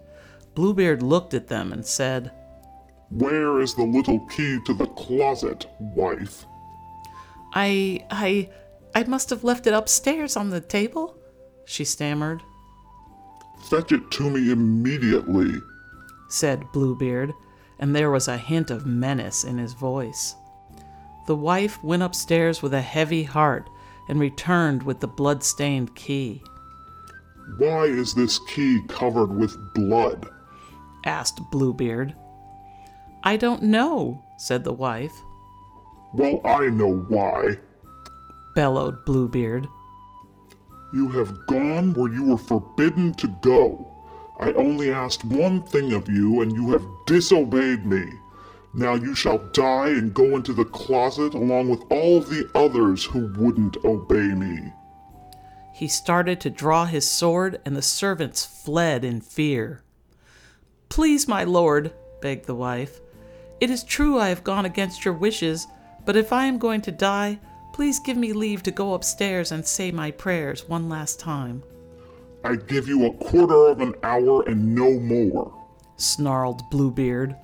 Bluebeard 0.56 1.04
looked 1.04 1.34
at 1.34 1.48
them 1.48 1.72
and 1.72 1.86
said, 1.86 2.32
Where 3.10 3.60
is 3.60 3.76
the 3.76 3.84
little 3.84 4.20
key 4.28 4.60
to 4.66 4.74
the 4.74 4.88
closet, 4.88 5.68
wife? 5.80 6.46
I. 7.54 8.06
I. 8.10 8.50
I 8.96 9.04
must 9.04 9.30
have 9.30 9.44
left 9.44 9.68
it 9.68 9.74
upstairs 9.74 10.36
on 10.36 10.50
the 10.50 10.60
table, 10.60 11.18
she 11.66 11.86
stammered. 11.86 12.42
Fetch 13.70 13.92
it 13.92 14.10
to 14.12 14.30
me 14.30 14.52
immediately, 14.52 15.54
said 16.30 16.64
Bluebeard 16.74 17.32
and 17.80 17.96
there 17.96 18.12
was 18.12 18.28
a 18.28 18.38
hint 18.38 18.72
of 18.72 18.86
menace 18.86 19.44
in 19.44 19.58
his 19.58 19.74
voice. 19.74 20.36
The 21.28 21.36
wife 21.36 21.84
went 21.84 22.04
upstairs 22.04 22.62
with 22.62 22.74
a 22.74 22.82
heavy 22.82 23.24
heart 23.24 23.70
and 24.08 24.20
returned 24.20 24.84
with 24.84 25.00
the 25.00 25.08
blood-stained 25.08 25.94
key. 25.96 26.42
Why 27.58 27.86
is 27.86 28.14
this 28.14 28.40
key 28.40 28.82
covered 28.88 29.36
with 29.36 29.58
blood? 29.74 30.28
asked 31.06 31.40
Bluebeard. 31.52 32.16
I 33.24 33.38
don't 33.38 33.64
know, 33.64 34.24
said 34.38 34.64
the 34.64 34.74
wife. 34.74 35.14
Well, 36.14 36.42
I 36.46 36.68
know 36.68 37.06
why, 37.10 37.58
bellowed 38.56 39.06
Bluebeard. 39.06 39.68
You 40.94 41.10
have 41.10 41.46
gone 41.48 41.94
where 41.94 42.12
you 42.12 42.26
were 42.26 42.38
forbidden 42.38 43.14
to 43.16 43.28
go. 43.42 43.92
I 44.40 44.54
only 44.54 44.92
asked 44.92 45.26
one 45.26 45.64
thing 45.64 45.94
of 45.94 46.10
you, 46.10 46.42
and 46.42 46.52
you 46.52 46.72
have 46.72 46.86
disobeyed 47.06 47.86
me. 47.86 48.06
Now 48.74 48.94
you 48.94 49.16
shall 49.16 49.40
die 49.54 49.90
and 49.90 50.14
go 50.14 50.36
into 50.36 50.54
the 50.54 50.66
closet 50.66 51.34
along 51.34 51.70
with 51.70 51.84
all 51.90 52.22
the 52.22 52.50
others 52.54 53.04
who 53.04 53.34
wouldn't 53.38 53.84
obey 53.84 54.34
me. 54.36 54.74
He 55.74 55.88
started 55.88 56.40
to 56.42 56.50
draw 56.50 56.86
his 56.86 57.10
sword, 57.10 57.60
and 57.66 57.76
the 57.76 57.82
servants 57.82 58.46
fled 58.46 59.04
in 59.04 59.22
fear. 59.22 59.84
Please, 60.90 61.28
my 61.28 61.44
lord, 61.44 61.94
begged 62.22 62.46
the 62.46 62.56
wife, 62.56 63.00
it 63.60 63.72
is 63.72 63.84
true 63.84 64.20
I 64.20 64.30
have 64.30 64.44
gone 64.44 64.66
against 64.66 65.04
your 65.04 65.16
wishes, 65.16 65.68
but 66.06 66.16
if 66.16 66.32
I 66.32 66.46
am 66.46 66.60
going 66.60 66.82
to 66.82 66.92
die, 66.92 67.40
please 67.74 68.00
give 68.00 68.18
me 68.18 68.32
leave 68.32 68.62
to 68.64 68.72
go 68.72 68.94
upstairs 68.94 69.52
and 69.52 69.66
say 69.66 69.92
my 69.92 70.12
prayers 70.12 70.68
one 70.70 70.90
last 70.90 71.20
time. 71.20 71.64
I 72.44 72.56
give 72.56 72.88
you 72.88 73.06
a 73.06 73.14
quarter 73.14 73.70
of 73.70 73.82
an 73.82 73.94
hour 74.04 74.44
and 74.48 74.76
no 74.76 75.00
more, 75.00 75.54
snarled 75.98 76.70
Bluebeard. 76.70 77.36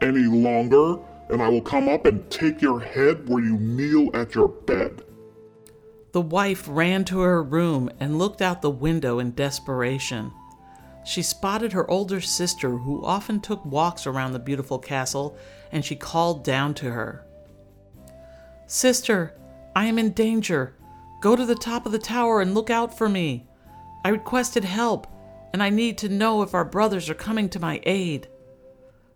Any 0.00 0.24
longer, 0.24 0.98
and 1.30 1.40
I 1.40 1.48
will 1.48 1.60
come 1.60 1.88
up 1.88 2.06
and 2.06 2.28
take 2.30 2.60
your 2.60 2.80
head 2.80 3.28
where 3.28 3.42
you 3.42 3.56
kneel 3.58 4.10
at 4.14 4.34
your 4.34 4.48
bed. 4.48 5.02
The 6.12 6.20
wife 6.20 6.66
ran 6.68 7.04
to 7.06 7.20
her 7.20 7.42
room 7.42 7.90
and 8.00 8.18
looked 8.18 8.42
out 8.42 8.62
the 8.62 8.70
window 8.70 9.18
in 9.18 9.32
desperation. 9.32 10.32
She 11.04 11.22
spotted 11.22 11.72
her 11.72 11.90
older 11.90 12.20
sister, 12.20 12.70
who 12.70 13.04
often 13.04 13.40
took 13.40 13.64
walks 13.64 14.06
around 14.06 14.32
the 14.32 14.38
beautiful 14.38 14.78
castle, 14.78 15.36
and 15.70 15.84
she 15.84 15.96
called 15.96 16.44
down 16.44 16.74
to 16.74 16.90
her 16.90 17.24
Sister, 18.66 19.34
I 19.76 19.84
am 19.84 19.98
in 19.98 20.12
danger. 20.12 20.74
Go 21.20 21.36
to 21.36 21.44
the 21.44 21.54
top 21.54 21.84
of 21.84 21.92
the 21.92 21.98
tower 21.98 22.40
and 22.40 22.54
look 22.54 22.70
out 22.70 22.96
for 22.96 23.06
me. 23.06 23.46
I 24.04 24.08
requested 24.08 24.64
help, 24.64 25.06
and 25.52 25.62
I 25.62 25.70
need 25.70 25.98
to 25.98 26.08
know 26.08 26.42
if 26.42 26.54
our 26.54 26.64
brothers 26.64 27.08
are 27.08 27.14
coming 27.14 27.48
to 27.50 27.60
my 27.60 27.80
aid. 27.84 28.28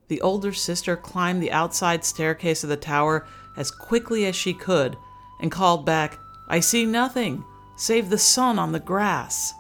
The 0.09 0.21
older 0.21 0.53
sister 0.53 0.97
climbed 0.97 1.43
the 1.43 1.53
outside 1.53 2.05
staircase 2.05 2.63
of 2.63 2.71
the 2.71 2.77
tower 2.77 3.27
as 3.57 3.71
quickly 3.71 4.27
as 4.27 4.37
she 4.37 4.55
could 4.55 4.97
and 5.41 5.51
called 5.51 5.85
back, 5.85 6.19
I 6.49 6.61
see 6.61 6.87
nothing, 6.87 7.45
save 7.77 8.09
the 8.09 8.19
sun 8.19 8.59
on 8.59 8.73
the 8.73 8.81
grass. 8.81 9.53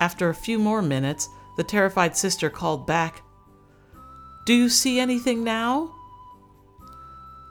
After 0.00 0.28
a 0.28 0.34
few 0.34 0.58
more 0.58 0.82
minutes, 0.82 1.28
the 1.56 1.64
terrified 1.64 2.16
sister 2.16 2.48
called 2.48 2.86
back, 2.86 3.22
Do 4.46 4.54
you 4.54 4.68
see 4.68 5.00
anything 5.00 5.44
now? 5.44 5.94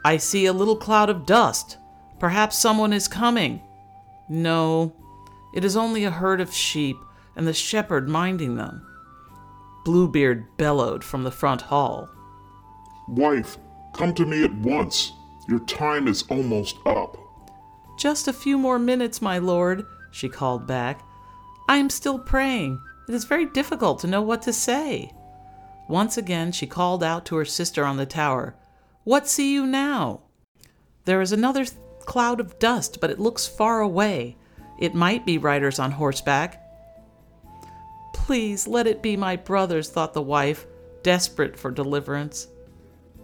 I 0.05 0.17
see 0.17 0.45
a 0.45 0.53
little 0.53 0.77
cloud 0.77 1.09
of 1.09 1.25
dust. 1.25 1.77
Perhaps 2.19 2.57
someone 2.57 2.93
is 2.93 3.07
coming. 3.07 3.61
No, 4.29 4.95
it 5.53 5.65
is 5.65 5.75
only 5.75 6.03
a 6.03 6.11
herd 6.11 6.41
of 6.41 6.53
sheep 6.53 6.97
and 7.35 7.47
the 7.47 7.53
shepherd 7.53 8.07
minding 8.07 8.55
them. 8.55 8.85
Bluebeard 9.85 10.45
bellowed 10.57 11.03
from 11.03 11.23
the 11.23 11.31
front 11.31 11.61
hall. 11.61 12.09
Wife, 13.07 13.57
come 13.93 14.13
to 14.13 14.25
me 14.25 14.43
at 14.43 14.53
once. 14.53 15.13
Your 15.47 15.59
time 15.61 16.07
is 16.07 16.23
almost 16.29 16.77
up. 16.85 17.17
Just 17.97 18.27
a 18.27 18.33
few 18.33 18.57
more 18.57 18.77
minutes, 18.77 19.21
my 19.21 19.39
lord, 19.39 19.85
she 20.11 20.29
called 20.29 20.67
back. 20.67 21.01
I 21.67 21.77
am 21.77 21.89
still 21.89 22.19
praying. 22.19 22.79
It 23.07 23.15
is 23.15 23.25
very 23.25 23.45
difficult 23.45 23.99
to 23.99 24.07
know 24.07 24.21
what 24.21 24.41
to 24.43 24.53
say. 24.53 25.11
Once 25.87 26.17
again 26.17 26.51
she 26.51 26.67
called 26.67 27.03
out 27.03 27.25
to 27.25 27.35
her 27.35 27.45
sister 27.45 27.83
on 27.83 27.97
the 27.97 28.05
tower, 28.05 28.55
What 29.03 29.27
see 29.27 29.53
you 29.53 29.65
now? 29.65 30.21
There 31.05 31.21
is 31.21 31.31
another 31.31 31.65
th- 31.65 31.75
cloud 32.01 32.39
of 32.39 32.59
dust, 32.59 32.99
but 33.01 33.09
it 33.09 33.19
looks 33.19 33.47
far 33.47 33.81
away. 33.81 34.37
It 34.79 34.95
might 34.95 35.25
be 35.25 35.37
riders 35.37 35.77
on 35.77 35.91
horseback. 35.91 36.63
Please 38.13 38.65
let 38.65 38.87
it 38.87 39.01
be 39.01 39.17
my 39.17 39.35
brothers, 39.35 39.89
thought 39.89 40.13
the 40.13 40.21
wife, 40.21 40.65
desperate 41.03 41.57
for 41.57 41.69
deliverance. 41.69 42.47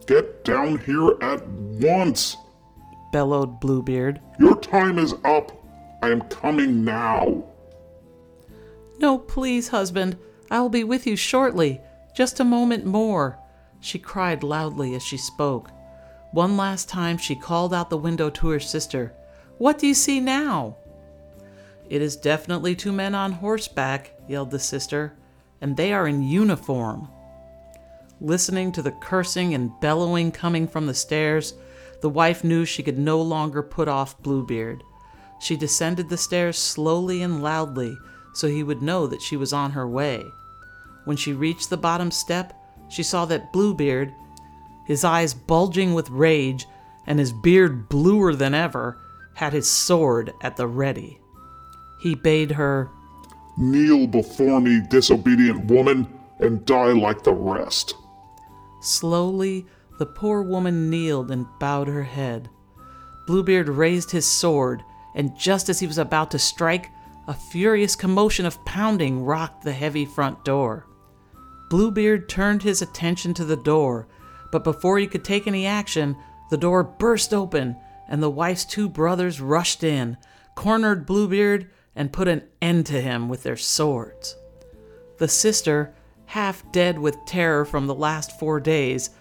Get 0.05 0.43
down 0.43 0.79
here 0.79 1.15
at 1.21 1.47
once. 1.47 2.35
bellowed 3.11 3.61
Bluebeard. 3.61 4.19
Your 4.37 4.59
time 4.59 4.99
is 4.99 5.13
up. 5.23 5.51
I 6.03 6.09
am 6.09 6.21
coming 6.23 6.83
now. 6.83 7.45
No, 8.99 9.17
please, 9.17 9.69
husband. 9.69 10.17
I 10.51 10.59
will 10.59 10.69
be 10.69 10.83
with 10.83 11.07
you 11.07 11.15
shortly. 11.15 11.79
Just 12.15 12.39
a 12.39 12.43
moment 12.43 12.85
more, 12.85 13.39
she 13.79 13.97
cried 13.97 14.43
loudly 14.43 14.93
as 14.95 15.03
she 15.03 15.17
spoke. 15.17 15.71
One 16.31 16.57
last 16.57 16.89
time 16.89 17.17
she 17.17 17.35
called 17.35 17.73
out 17.73 17.89
the 17.89 17.97
window 17.97 18.29
to 18.29 18.49
her 18.49 18.59
sister. 18.59 19.13
What 19.57 19.79
do 19.79 19.87
you 19.87 19.93
see 19.93 20.19
now? 20.19 20.77
It 21.89 22.01
is 22.01 22.15
definitely 22.15 22.75
two 22.75 22.91
men 22.91 23.13
on 23.13 23.33
horseback, 23.33 24.13
yelled 24.27 24.51
the 24.51 24.59
sister, 24.59 25.17
and 25.61 25.77
they 25.77 25.93
are 25.93 26.07
in 26.07 26.23
uniform. 26.23 27.07
Listening 28.19 28.71
to 28.71 28.81
the 28.81 28.91
cursing 28.91 29.53
and 29.53 29.71
bellowing 29.81 30.31
coming 30.31 30.67
from 30.67 30.87
the 30.87 30.93
stairs, 30.93 31.53
the 32.01 32.09
wife 32.09 32.43
knew 32.43 32.65
she 32.65 32.83
could 32.83 32.97
no 32.97 33.21
longer 33.21 33.61
put 33.61 33.87
off 33.87 34.21
Bluebeard. 34.21 34.83
She 35.39 35.55
descended 35.57 36.09
the 36.09 36.17
stairs 36.17 36.57
slowly 36.57 37.21
and 37.21 37.43
loudly 37.43 37.97
so 38.33 38.47
he 38.47 38.63
would 38.63 38.81
know 38.81 39.07
that 39.07 39.21
she 39.21 39.37
was 39.37 39.53
on 39.53 39.71
her 39.71 39.87
way. 39.87 40.25
When 41.05 41.17
she 41.17 41.33
reached 41.33 41.69
the 41.69 41.77
bottom 41.77 42.11
step, 42.11 42.53
she 42.89 43.01
saw 43.01 43.25
that 43.25 43.53
Bluebeard, 43.53 44.13
his 44.85 45.03
eyes 45.03 45.33
bulging 45.33 45.93
with 45.93 46.09
rage 46.09 46.65
and 47.07 47.17
his 47.17 47.31
beard 47.31 47.87
bluer 47.89 48.35
than 48.35 48.53
ever, 48.53 48.97
had 49.35 49.53
his 49.53 49.69
sword 49.69 50.33
at 50.41 50.57
the 50.57 50.67
ready. 50.67 51.19
He 52.05 52.13
bade 52.13 52.51
her, 52.51 52.91
Kneel 53.57 54.05
before 54.05 54.61
me, 54.61 54.79
disobedient 54.91 55.65
woman, 55.71 56.07
and 56.37 56.63
die 56.63 56.91
like 56.91 57.23
the 57.23 57.33
rest. 57.33 57.95
Slowly, 58.79 59.65
the 59.97 60.05
poor 60.05 60.43
woman 60.43 60.91
kneeled 60.91 61.31
and 61.31 61.47
bowed 61.59 61.87
her 61.87 62.03
head. 62.03 62.47
Bluebeard 63.25 63.67
raised 63.67 64.11
his 64.11 64.27
sword, 64.27 64.83
and 65.15 65.35
just 65.35 65.67
as 65.67 65.79
he 65.79 65.87
was 65.87 65.97
about 65.97 66.29
to 66.29 66.37
strike, 66.37 66.91
a 67.27 67.33
furious 67.33 67.95
commotion 67.95 68.45
of 68.45 68.63
pounding 68.65 69.25
rocked 69.25 69.63
the 69.63 69.73
heavy 69.73 70.05
front 70.05 70.45
door. 70.45 70.85
Bluebeard 71.71 72.29
turned 72.29 72.61
his 72.61 72.83
attention 72.83 73.33
to 73.33 73.45
the 73.45 73.57
door, 73.57 74.07
but 74.51 74.63
before 74.63 74.99
he 74.99 75.07
could 75.07 75.23
take 75.23 75.47
any 75.47 75.65
action, 75.65 76.15
the 76.51 76.57
door 76.57 76.83
burst 76.83 77.33
open, 77.33 77.75
and 78.07 78.21
the 78.21 78.29
wife's 78.29 78.63
two 78.63 78.87
brothers 78.87 79.41
rushed 79.41 79.83
in, 79.83 80.17
cornered 80.53 81.07
Bluebeard, 81.07 81.71
and 81.95 82.13
put 82.13 82.27
an 82.27 82.43
end 82.61 82.85
to 82.87 83.01
him 83.01 83.29
with 83.29 83.43
their 83.43 83.57
swords. 83.57 84.35
The 85.17 85.27
sister, 85.27 85.93
half 86.25 86.69
dead 86.71 86.99
with 86.99 87.25
terror 87.25 87.65
from 87.65 87.87
the 87.87 87.95
last 87.95 88.37
four 88.39 88.59
days, 88.59 89.11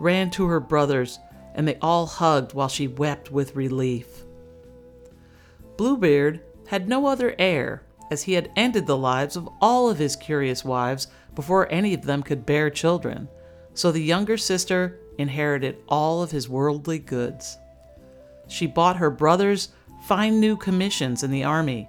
ran 0.00 0.30
to 0.30 0.46
her 0.46 0.60
brothers, 0.60 1.18
and 1.54 1.68
they 1.68 1.76
all 1.76 2.06
hugged 2.06 2.52
while 2.52 2.68
she 2.68 2.88
wept 2.88 3.30
with 3.30 3.54
relief. 3.54 4.24
Bluebeard 5.76 6.40
had 6.66 6.88
no 6.88 7.06
other 7.06 7.34
heir, 7.38 7.82
as 8.10 8.22
he 8.22 8.34
had 8.34 8.50
ended 8.56 8.86
the 8.86 8.96
lives 8.96 9.36
of 9.36 9.48
all 9.60 9.88
of 9.88 9.98
his 9.98 10.16
curious 10.16 10.64
wives 10.64 11.06
before 11.34 11.70
any 11.70 11.94
of 11.94 12.02
them 12.02 12.22
could 12.22 12.46
bear 12.46 12.70
children, 12.70 13.28
so 13.74 13.90
the 13.90 14.00
younger 14.00 14.36
sister 14.36 14.98
inherited 15.18 15.76
all 15.88 16.22
of 16.22 16.30
his 16.30 16.48
worldly 16.48 16.98
goods. 16.98 17.58
She 18.48 18.66
bought 18.66 18.96
her 18.96 19.10
brothers 19.10 19.70
fine 20.06 20.38
new 20.38 20.56
commissions 20.56 21.22
in 21.22 21.30
the 21.30 21.44
army, 21.44 21.88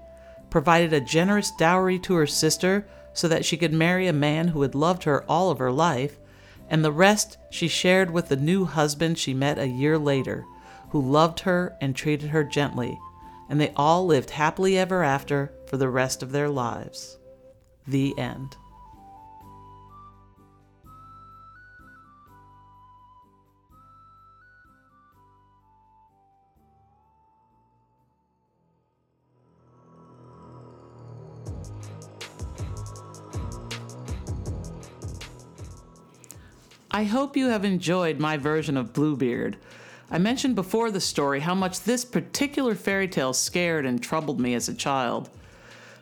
provided 0.55 0.93
a 0.93 1.01
generous 1.01 1.51
dowry 1.51 1.99
to 1.99 2.15
her 2.15 2.25
sister 2.25 2.87
so 3.11 3.27
that 3.27 3.43
she 3.43 3.57
could 3.57 3.73
marry 3.73 4.07
a 4.07 4.13
man 4.13 4.47
who 4.47 4.61
had 4.61 4.73
loved 4.73 5.03
her 5.03 5.21
all 5.29 5.51
of 5.51 5.59
her 5.59 5.69
life, 5.69 6.17
and 6.69 6.81
the 6.81 6.93
rest 6.93 7.35
she 7.49 7.67
shared 7.67 8.09
with 8.09 8.29
the 8.29 8.37
new 8.37 8.63
husband 8.63 9.17
she 9.17 9.33
met 9.33 9.59
a 9.59 9.67
year 9.67 9.97
later, 9.97 10.45
who 10.91 11.01
loved 11.01 11.41
her 11.41 11.75
and 11.81 11.93
treated 11.93 12.29
her 12.29 12.41
gently, 12.41 12.97
and 13.49 13.59
they 13.59 13.73
all 13.75 14.05
lived 14.05 14.29
happily 14.29 14.77
ever 14.77 15.03
after 15.03 15.51
for 15.67 15.75
the 15.75 15.89
rest 15.89 16.23
of 16.23 16.31
their 16.31 16.47
lives. 16.47 17.17
The 17.85 18.17
end. 18.17 18.55
I 36.95 37.03
hope 37.03 37.35
you 37.35 37.49
have 37.49 37.65
enjoyed 37.65 38.19
my 38.19 38.37
version 38.37 38.77
of 38.77 38.93
Bluebeard. 38.93 39.57
I 40.09 40.17
mentioned 40.17 40.55
before 40.55 40.91
the 40.91 41.01
story 41.01 41.41
how 41.41 41.53
much 41.53 41.81
this 41.81 42.05
particular 42.05 42.73
fairy 42.73 43.09
tale 43.09 43.33
scared 43.33 43.85
and 43.85 44.01
troubled 44.01 44.39
me 44.39 44.53
as 44.53 44.69
a 44.69 44.73
child. 44.73 45.29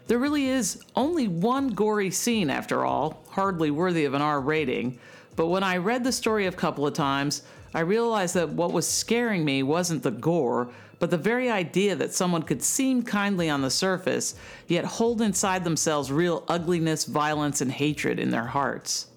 There 0.05 0.19
really 0.19 0.45
is 0.45 0.83
only 0.95 1.27
one 1.27 1.69
gory 1.69 2.11
scene, 2.11 2.51
after 2.51 2.85
all, 2.85 3.23
hardly 3.31 3.71
worthy 3.71 4.05
of 4.05 4.13
an 4.13 4.21
R 4.21 4.39
rating, 4.39 4.99
but 5.35 5.47
when 5.47 5.63
I 5.63 5.77
read 5.77 6.03
the 6.03 6.11
story 6.11 6.45
a 6.45 6.51
couple 6.51 6.85
of 6.85 6.93
times, 6.93 7.41
I 7.73 7.79
realized 7.79 8.35
that 8.35 8.49
what 8.49 8.71
was 8.71 8.87
scaring 8.87 9.43
me 9.43 9.63
wasn't 9.63 10.03
the 10.03 10.11
gore, 10.11 10.69
but 10.99 11.09
the 11.09 11.17
very 11.17 11.49
idea 11.49 11.95
that 11.95 12.13
someone 12.13 12.43
could 12.43 12.61
seem 12.61 13.01
kindly 13.01 13.49
on 13.49 13.63
the 13.63 13.71
surface, 13.71 14.35
yet 14.67 14.85
hold 14.85 15.23
inside 15.23 15.63
themselves 15.63 16.11
real 16.11 16.43
ugliness, 16.47 17.05
violence, 17.05 17.61
and 17.61 17.71
hatred 17.71 18.19
in 18.19 18.29
their 18.29 18.45
hearts. 18.45 19.07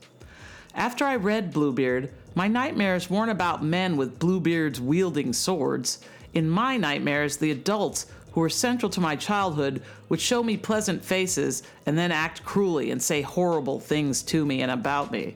After 0.77 1.07
I 1.07 1.17
read 1.17 1.55
Bluebeard, 1.55 2.11
my 2.35 2.49
nightmares 2.49 3.09
weren't 3.09 3.31
about 3.31 3.65
men 3.65 3.97
with 3.97 4.19
Bluebeards 4.19 4.79
wielding 4.79 5.33
swords. 5.33 6.01
In 6.35 6.51
my 6.51 6.77
nightmares, 6.77 7.39
the 7.39 7.51
adults 7.51 8.05
who 8.33 8.43
were 8.43 8.51
central 8.51 8.91
to 8.91 9.01
my 9.01 9.17
childhood 9.17 9.83
would 10.11 10.21
show 10.21 10.43
me 10.43 10.59
pleasant 10.59 11.03
faces 11.03 11.63
and 11.87 11.97
then 11.97 12.13
act 12.13 12.45
cruelly 12.45 12.91
and 12.91 13.03
say 13.03 13.23
horrible 13.23 13.81
things 13.81 14.23
to 14.25 14.45
me 14.45 14.61
and 14.61 14.71
about 14.71 15.11
me. 15.11 15.35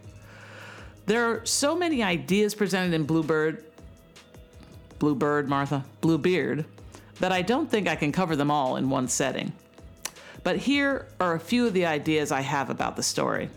There 1.06 1.24
are 1.24 1.46
so 1.46 1.74
many 1.74 2.02
ideas 2.02 2.54
presented 2.54 2.92
in 2.92 3.04
Bluebird, 3.04 3.64
Bluebird, 4.98 5.48
Martha, 5.48 5.86
Bluebeard, 6.02 6.66
that 7.18 7.32
I 7.32 7.40
don't 7.40 7.70
think 7.70 7.88
I 7.88 7.96
can 7.96 8.12
cover 8.12 8.36
them 8.36 8.50
all 8.50 8.76
in 8.76 8.90
one 8.90 9.08
setting. 9.08 9.54
But 10.42 10.58
here 10.58 11.08
are 11.18 11.34
a 11.34 11.40
few 11.40 11.66
of 11.66 11.72
the 11.72 11.86
ideas 11.86 12.30
I 12.30 12.42
have 12.42 12.68
about 12.68 12.96
the 12.96 13.02
story. 13.02 13.48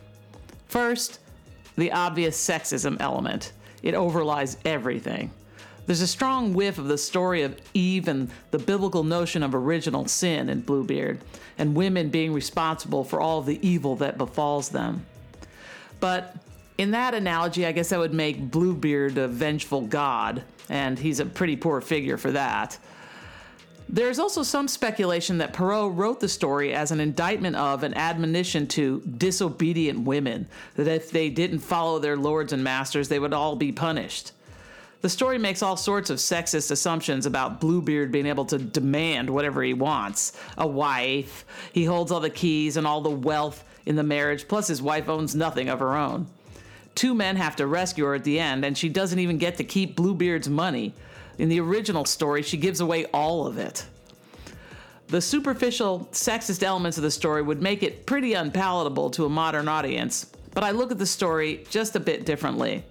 First, 0.67 1.19
the 1.75 1.91
obvious 1.91 2.37
sexism 2.37 2.97
element. 2.99 3.51
It 3.81 3.93
overlies 3.95 4.57
everything. 4.65 5.31
There's 5.85 6.01
a 6.01 6.07
strong 6.07 6.53
whiff 6.53 6.77
of 6.77 6.87
the 6.87 6.97
story 6.97 7.41
of 7.41 7.59
Eve 7.73 8.07
and 8.07 8.31
the 8.51 8.59
biblical 8.59 9.03
notion 9.03 9.43
of 9.43 9.53
original 9.53 10.07
sin 10.07 10.47
in 10.47 10.61
Bluebeard, 10.61 11.19
and 11.57 11.75
women 11.75 12.09
being 12.09 12.33
responsible 12.33 13.03
for 13.03 13.19
all 13.19 13.41
the 13.41 13.59
evil 13.67 13.97
that 13.97 14.17
befalls 14.17 14.69
them. 14.69 15.05
But 15.99 16.35
in 16.77 16.91
that 16.91 17.13
analogy, 17.13 17.65
I 17.65 17.73
guess 17.73 17.91
I 17.91 17.97
would 17.97 18.13
make 18.13 18.49
Bluebeard 18.49 19.17
a 19.17 19.27
vengeful 19.27 19.81
god, 19.81 20.43
and 20.69 20.97
he's 20.97 21.19
a 21.19 21.25
pretty 21.25 21.57
poor 21.57 21.81
figure 21.81 22.17
for 22.17 22.31
that. 22.31 22.77
There's 23.89 24.17
also 24.17 24.43
some 24.43 24.67
speculation 24.67 25.37
that 25.37 25.53
Perrault 25.53 25.95
wrote 25.95 26.19
the 26.19 26.29
story 26.29 26.73
as 26.73 26.91
an 26.91 26.99
indictment 26.99 27.55
of 27.55 27.83
an 27.83 27.93
admonition 27.93 28.65
to 28.67 29.01
disobedient 29.01 29.99
women, 29.99 30.47
that 30.75 30.87
if 30.87 31.11
they 31.11 31.29
didn't 31.29 31.59
follow 31.59 31.99
their 31.99 32.17
lords 32.17 32.53
and 32.53 32.63
masters, 32.63 33.09
they 33.09 33.19
would 33.19 33.33
all 33.33 33.55
be 33.55 33.71
punished. 33.71 34.31
The 35.01 35.09
story 35.09 35.37
makes 35.37 35.61
all 35.61 35.75
sorts 35.75 36.09
of 36.09 36.17
sexist 36.17 36.71
assumptions 36.71 37.25
about 37.25 37.59
Bluebeard 37.59 38.09
being 38.09 38.25
able 38.25 38.45
to 38.45 38.57
demand 38.57 39.29
whatever 39.29 39.61
he 39.61 39.73
wants 39.73 40.31
a 40.57 40.65
wife, 40.65 41.45
he 41.73 41.83
holds 41.83 42.09
all 42.09 42.21
the 42.21 42.29
keys 42.29 42.77
and 42.77 42.87
all 42.87 43.01
the 43.01 43.09
wealth 43.09 43.65
in 43.85 43.97
the 43.97 44.03
marriage, 44.03 44.47
plus 44.47 44.69
his 44.69 44.81
wife 44.81 45.09
owns 45.09 45.35
nothing 45.35 45.67
of 45.67 45.79
her 45.79 45.97
own. 45.97 46.27
Two 46.95 47.13
men 47.13 47.35
have 47.35 47.57
to 47.57 47.67
rescue 47.67 48.05
her 48.05 48.15
at 48.15 48.23
the 48.23 48.39
end, 48.39 48.63
and 48.63 48.77
she 48.77 48.87
doesn't 48.87 49.19
even 49.19 49.37
get 49.37 49.57
to 49.57 49.63
keep 49.65 49.97
Bluebeard's 49.97 50.47
money. 50.47 50.93
In 51.37 51.49
the 51.49 51.59
original 51.59 52.05
story, 52.05 52.41
she 52.41 52.57
gives 52.57 52.79
away 52.79 53.05
all 53.05 53.47
of 53.47 53.57
it. 53.57 53.85
The 55.07 55.21
superficial, 55.21 56.07
sexist 56.11 56.63
elements 56.63 56.97
of 56.97 57.03
the 57.03 57.11
story 57.11 57.41
would 57.41 57.61
make 57.61 57.83
it 57.83 58.05
pretty 58.05 58.33
unpalatable 58.33 59.09
to 59.11 59.25
a 59.25 59.29
modern 59.29 59.67
audience, 59.67 60.31
but 60.53 60.63
I 60.63 60.71
look 60.71 60.91
at 60.91 60.97
the 60.97 61.05
story 61.05 61.65
just 61.69 61.95
a 61.95 61.99
bit 61.99 62.25
differently. 62.25 62.83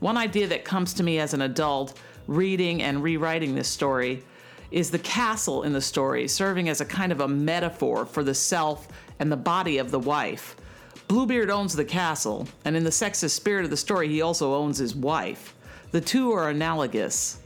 One 0.00 0.16
idea 0.16 0.46
that 0.48 0.64
comes 0.64 0.94
to 0.94 1.02
me 1.02 1.18
as 1.18 1.34
an 1.34 1.42
adult 1.42 1.98
reading 2.26 2.82
and 2.82 3.02
rewriting 3.02 3.54
this 3.54 3.68
story 3.68 4.22
is 4.70 4.90
the 4.90 4.98
castle 5.00 5.64
in 5.64 5.72
the 5.72 5.80
story 5.80 6.28
serving 6.28 6.68
as 6.68 6.80
a 6.80 6.84
kind 6.84 7.10
of 7.10 7.20
a 7.20 7.28
metaphor 7.28 8.06
for 8.06 8.22
the 8.22 8.34
self 8.34 8.88
and 9.18 9.30
the 9.30 9.36
body 9.36 9.78
of 9.78 9.90
the 9.90 9.98
wife. 9.98 10.56
Bluebeard 11.08 11.50
owns 11.50 11.74
the 11.74 11.84
castle, 11.84 12.46
and 12.64 12.76
in 12.76 12.84
the 12.84 12.90
sexist 12.90 13.30
spirit 13.30 13.64
of 13.64 13.70
the 13.70 13.76
story, 13.76 14.08
he 14.08 14.22
also 14.22 14.54
owns 14.54 14.78
his 14.78 14.94
wife. 14.94 15.56
The 15.90 16.00
two 16.00 16.30
are 16.30 16.50
analogous. 16.50 17.40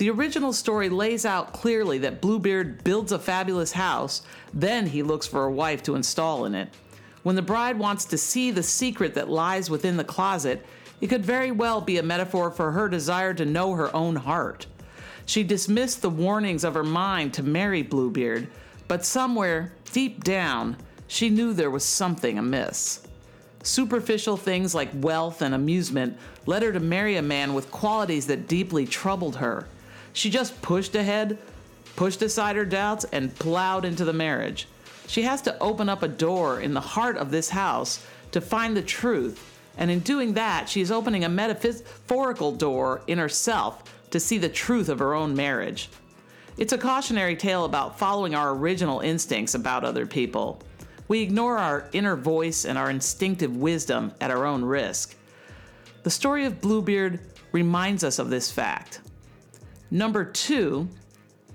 The 0.00 0.08
original 0.08 0.54
story 0.54 0.88
lays 0.88 1.26
out 1.26 1.52
clearly 1.52 1.98
that 1.98 2.22
Bluebeard 2.22 2.82
builds 2.84 3.12
a 3.12 3.18
fabulous 3.18 3.72
house, 3.72 4.22
then 4.54 4.86
he 4.86 5.02
looks 5.02 5.26
for 5.26 5.44
a 5.44 5.52
wife 5.52 5.82
to 5.82 5.94
install 5.94 6.46
in 6.46 6.54
it. 6.54 6.70
When 7.22 7.36
the 7.36 7.42
bride 7.42 7.78
wants 7.78 8.06
to 8.06 8.16
see 8.16 8.50
the 8.50 8.62
secret 8.62 9.12
that 9.12 9.28
lies 9.28 9.68
within 9.68 9.98
the 9.98 10.04
closet, 10.04 10.64
it 11.02 11.08
could 11.08 11.22
very 11.22 11.50
well 11.50 11.82
be 11.82 11.98
a 11.98 12.02
metaphor 12.02 12.50
for 12.50 12.72
her 12.72 12.88
desire 12.88 13.34
to 13.34 13.44
know 13.44 13.74
her 13.74 13.94
own 13.94 14.16
heart. 14.16 14.66
She 15.26 15.42
dismissed 15.42 16.00
the 16.00 16.08
warnings 16.08 16.64
of 16.64 16.72
her 16.72 16.82
mind 16.82 17.34
to 17.34 17.42
marry 17.42 17.82
Bluebeard, 17.82 18.48
but 18.88 19.04
somewhere, 19.04 19.74
deep 19.92 20.24
down, 20.24 20.78
she 21.08 21.28
knew 21.28 21.52
there 21.52 21.70
was 21.70 21.84
something 21.84 22.38
amiss. 22.38 23.06
Superficial 23.62 24.38
things 24.38 24.74
like 24.74 24.88
wealth 24.94 25.42
and 25.42 25.54
amusement 25.54 26.16
led 26.46 26.62
her 26.62 26.72
to 26.72 26.80
marry 26.80 27.16
a 27.16 27.22
man 27.22 27.52
with 27.52 27.70
qualities 27.70 28.28
that 28.28 28.48
deeply 28.48 28.86
troubled 28.86 29.36
her. 29.36 29.66
She 30.12 30.30
just 30.30 30.60
pushed 30.62 30.94
ahead, 30.94 31.38
pushed 31.96 32.22
aside 32.22 32.56
her 32.56 32.64
doubts, 32.64 33.04
and 33.12 33.34
plowed 33.34 33.84
into 33.84 34.04
the 34.04 34.12
marriage. 34.12 34.66
She 35.06 35.22
has 35.22 35.42
to 35.42 35.58
open 35.58 35.88
up 35.88 36.02
a 36.02 36.08
door 36.08 36.60
in 36.60 36.74
the 36.74 36.80
heart 36.80 37.16
of 37.16 37.30
this 37.30 37.50
house 37.50 38.04
to 38.32 38.40
find 38.40 38.76
the 38.76 38.82
truth, 38.82 39.44
and 39.76 39.90
in 39.90 40.00
doing 40.00 40.34
that, 40.34 40.68
she 40.68 40.80
is 40.80 40.90
opening 40.90 41.24
a 41.24 41.28
metaphorical 41.28 42.52
door 42.52 43.02
in 43.06 43.18
herself 43.18 43.82
to 44.10 44.20
see 44.20 44.38
the 44.38 44.48
truth 44.48 44.88
of 44.88 44.98
her 44.98 45.14
own 45.14 45.34
marriage. 45.34 45.88
It's 46.56 46.72
a 46.72 46.78
cautionary 46.78 47.36
tale 47.36 47.64
about 47.64 47.98
following 47.98 48.34
our 48.34 48.50
original 48.50 49.00
instincts 49.00 49.54
about 49.54 49.84
other 49.84 50.06
people. 50.06 50.60
We 51.08 51.22
ignore 51.22 51.58
our 51.58 51.88
inner 51.92 52.16
voice 52.16 52.64
and 52.64 52.76
our 52.76 52.90
instinctive 52.90 53.56
wisdom 53.56 54.12
at 54.20 54.30
our 54.30 54.44
own 54.44 54.64
risk. 54.64 55.16
The 56.02 56.10
story 56.10 56.44
of 56.44 56.60
Bluebeard 56.60 57.20
reminds 57.52 58.04
us 58.04 58.18
of 58.18 58.30
this 58.30 58.50
fact. 58.50 59.00
Number 59.90 60.24
two, 60.24 60.88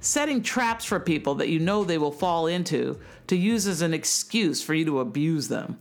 setting 0.01 0.43
traps 0.43 0.85
for 0.85 0.99
people 0.99 1.35
that 1.35 1.49
you 1.49 1.59
know 1.59 1.83
they 1.83 1.97
will 1.97 2.11
fall 2.11 2.47
into 2.47 2.99
to 3.27 3.35
use 3.35 3.65
as 3.67 3.81
an 3.81 3.93
excuse 3.93 4.61
for 4.61 4.73
you 4.73 4.85
to 4.85 4.99
abuse 4.99 5.47
them. 5.47 5.79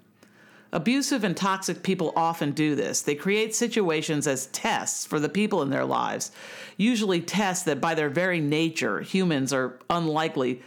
Abusive 0.72 1.22
and 1.22 1.36
toxic 1.36 1.84
people 1.84 2.12
often 2.16 2.50
do 2.50 2.74
this. 2.74 3.02
They 3.02 3.14
create 3.14 3.54
situations 3.54 4.26
as 4.26 4.46
tests 4.46 5.06
for 5.06 5.20
the 5.20 5.28
people 5.28 5.62
in 5.62 5.70
their 5.70 5.84
lives, 5.84 6.32
usually 6.76 7.20
tests 7.20 7.64
that 7.64 7.80
by 7.80 7.94
their 7.94 8.10
very 8.10 8.40
nature 8.40 9.00
humans 9.00 9.52
are 9.52 9.78
unlikely 9.88 10.62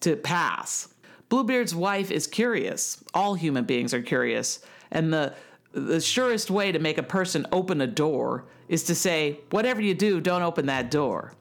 to 0.00 0.14
pass. 0.14 0.94
Bluebeard's 1.28 1.74
wife 1.74 2.10
is 2.12 2.28
curious. 2.28 3.02
All 3.12 3.34
human 3.34 3.64
beings 3.64 3.92
are 3.92 4.00
curious. 4.00 4.60
And 4.92 5.12
the 5.12 5.34
the 5.78 6.00
surest 6.00 6.50
way 6.50 6.72
to 6.72 6.78
make 6.78 6.98
a 6.98 7.02
person 7.02 7.46
open 7.52 7.80
a 7.80 7.86
door 7.86 8.44
is 8.68 8.84
to 8.84 8.94
say, 8.94 9.40
whatever 9.50 9.80
you 9.80 9.94
do, 9.94 10.20
don't 10.20 10.42
open 10.42 10.66
that 10.66 10.90
door. 10.90 11.32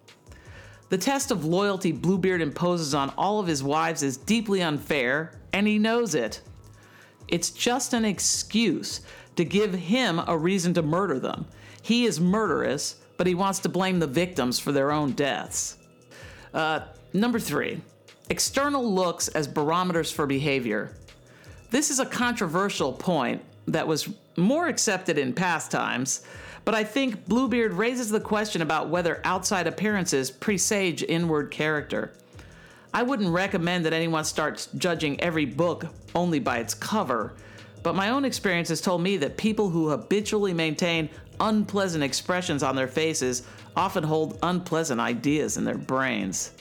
The 0.90 0.98
test 0.98 1.32
of 1.32 1.44
loyalty 1.44 1.92
Bluebeard 1.92 2.42
imposes 2.42 2.94
on 2.94 3.10
all 3.18 3.40
of 3.40 3.48
his 3.48 3.62
wives 3.62 4.04
is 4.04 4.16
deeply 4.16 4.62
unfair, 4.62 5.34
and 5.52 5.68
he 5.68 5.78
knows 5.78 6.16
it. 6.16 6.42
It's 7.28 7.50
just 7.50 7.94
an 7.94 8.06
excuse 8.06 9.02
to 9.36 9.44
give 9.44 9.74
him 9.74 10.22
a 10.28 10.38
reason 10.38 10.74
to 10.76 10.82
murder 10.82 11.20
them. 11.20 11.46
He 11.82 12.06
is 12.06 12.20
murderous, 12.20 12.96
but 13.18 13.28
he 13.28 13.36
wants 13.36 13.60
to 13.60 13.70
blame 13.70 14.00
the 14.00 14.08
victims 14.08 14.60
for 14.60 14.72
their 14.72 14.92
own 14.92 15.12
deaths. 15.12 15.78
Uh, 16.54 16.82
number 17.14 17.40
three, 17.40 17.82
external 18.30 18.90
looks 18.90 19.28
as 19.30 19.48
barometers 19.48 20.12
for 20.12 20.26
behavior. 20.26 20.96
This 21.70 21.90
is 21.90 22.00
a 22.00 22.06
controversial 22.06 22.94
point 22.94 23.44
that 23.68 23.88
was 23.88 24.10
more 24.36 24.68
accepted 24.68 25.18
in 25.18 25.34
past 25.34 25.72
times, 25.72 26.24
but 26.66 26.76
I 26.76 26.84
think 26.84 27.28
Bluebeard 27.28 27.74
raises 27.74 28.10
the 28.10 28.20
question 28.20 28.62
about 28.62 28.90
whether 28.90 29.22
outside 29.24 29.68
appearances 29.68 30.30
presage 30.32 31.04
inward 31.04 31.52
character. 31.52 32.12
I 32.94 33.04
wouldn't 33.04 33.30
recommend 33.30 33.86
that 33.86 33.94
anyone 33.94 34.26
starts 34.26 34.68
judging 34.78 35.20
every 35.22 35.46
book 35.46 35.86
only 36.16 36.40
by 36.40 36.58
its 36.60 36.74
cover, 36.74 37.34
but 37.84 37.96
my 37.96 38.10
own 38.10 38.26
experience 38.26 38.70
has 38.70 38.82
told 38.82 39.02
me 39.02 39.18
that 39.18 39.38
people 39.38 39.70
who 39.70 39.90
habitually 39.90 40.54
maintain 40.54 41.10
unpleasant 41.40 42.04
expressions 42.04 42.64
on 42.64 42.76
their 42.76 42.88
faces 42.88 43.44
often 43.76 44.04
hold 44.04 44.40
unpleasant 44.44 45.00
ideas 45.00 45.58
in 45.58 45.64
their 45.64 45.78
brains. 45.78 46.52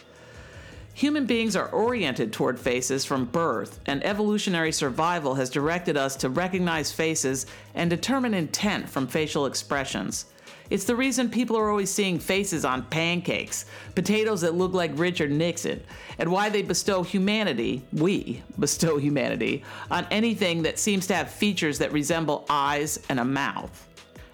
Human 0.96 1.26
beings 1.26 1.56
are 1.56 1.68
oriented 1.72 2.32
toward 2.32 2.58
faces 2.58 3.04
from 3.04 3.26
birth, 3.26 3.80
and 3.84 4.02
evolutionary 4.02 4.72
survival 4.72 5.34
has 5.34 5.50
directed 5.50 5.94
us 5.94 6.16
to 6.16 6.30
recognize 6.30 6.90
faces 6.90 7.44
and 7.74 7.90
determine 7.90 8.32
intent 8.32 8.88
from 8.88 9.06
facial 9.06 9.44
expressions. 9.44 10.24
It's 10.70 10.84
the 10.84 10.96
reason 10.96 11.28
people 11.28 11.54
are 11.58 11.68
always 11.68 11.90
seeing 11.90 12.18
faces 12.18 12.64
on 12.64 12.86
pancakes, 12.86 13.66
potatoes 13.94 14.40
that 14.40 14.54
look 14.54 14.72
like 14.72 14.90
Richard 14.94 15.30
Nixon, 15.30 15.82
and 16.18 16.32
why 16.32 16.48
they 16.48 16.62
bestow 16.62 17.02
humanity, 17.02 17.82
we 17.92 18.42
bestow 18.58 18.96
humanity, 18.96 19.64
on 19.90 20.06
anything 20.10 20.62
that 20.62 20.78
seems 20.78 21.06
to 21.08 21.14
have 21.14 21.30
features 21.30 21.78
that 21.78 21.92
resemble 21.92 22.46
eyes 22.48 23.00
and 23.10 23.20
a 23.20 23.24
mouth. 23.24 23.86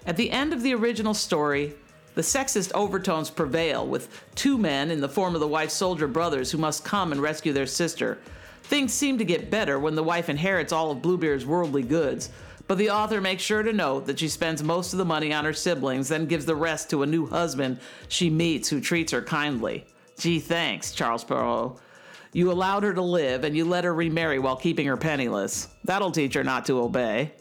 At 0.05 0.15
the 0.15 0.31
end 0.31 0.53
of 0.53 0.61
the 0.61 0.75
original 0.75 1.13
story, 1.13 1.73
the 2.15 2.21
sexist 2.21 2.71
overtones 2.73 3.29
prevail, 3.29 3.87
with 3.87 4.23
two 4.35 4.57
men 4.57 4.91
in 4.91 5.01
the 5.01 5.09
form 5.09 5.33
of 5.33 5.41
the 5.41 5.47
wife's 5.47 5.73
soldier 5.73 6.07
brothers 6.07 6.51
who 6.51 6.57
must 6.57 6.85
come 6.85 7.11
and 7.11 7.21
rescue 7.21 7.53
their 7.53 7.65
sister. 7.65 8.19
Things 8.63 8.93
seem 8.93 9.17
to 9.17 9.25
get 9.25 9.51
better 9.51 9.79
when 9.79 9.95
the 9.95 10.03
wife 10.03 10.29
inherits 10.29 10.71
all 10.71 10.91
of 10.91 11.01
Bluebeard's 11.01 11.45
worldly 11.45 11.83
goods, 11.83 12.29
but 12.67 12.77
the 12.77 12.89
author 12.89 13.19
makes 13.19 13.43
sure 13.43 13.61
to 13.61 13.73
note 13.73 14.05
that 14.05 14.19
she 14.19 14.29
spends 14.29 14.63
most 14.63 14.93
of 14.93 14.99
the 14.99 15.05
money 15.05 15.33
on 15.33 15.43
her 15.45 15.53
siblings, 15.53 16.07
then 16.07 16.25
gives 16.25 16.45
the 16.45 16.55
rest 16.55 16.89
to 16.89 17.03
a 17.03 17.07
new 17.07 17.25
husband 17.27 17.79
she 18.07 18.29
meets 18.29 18.69
who 18.69 18.79
treats 18.79 19.11
her 19.11 19.21
kindly. 19.21 19.85
Gee, 20.17 20.39
thanks, 20.39 20.91
Charles 20.91 21.23
Perrault. 21.23 21.81
You 22.31 22.51
allowed 22.51 22.83
her 22.83 22.93
to 22.93 23.01
live 23.01 23.43
and 23.43 23.55
you 23.55 23.65
let 23.65 23.83
her 23.83 23.93
remarry 23.93 24.39
while 24.39 24.55
keeping 24.55 24.87
her 24.87 24.97
penniless. 24.97 25.67
That'll 25.83 26.11
teach 26.11 26.33
her 26.33 26.43
not 26.43 26.65
to 26.67 26.79
obey. 26.81 27.33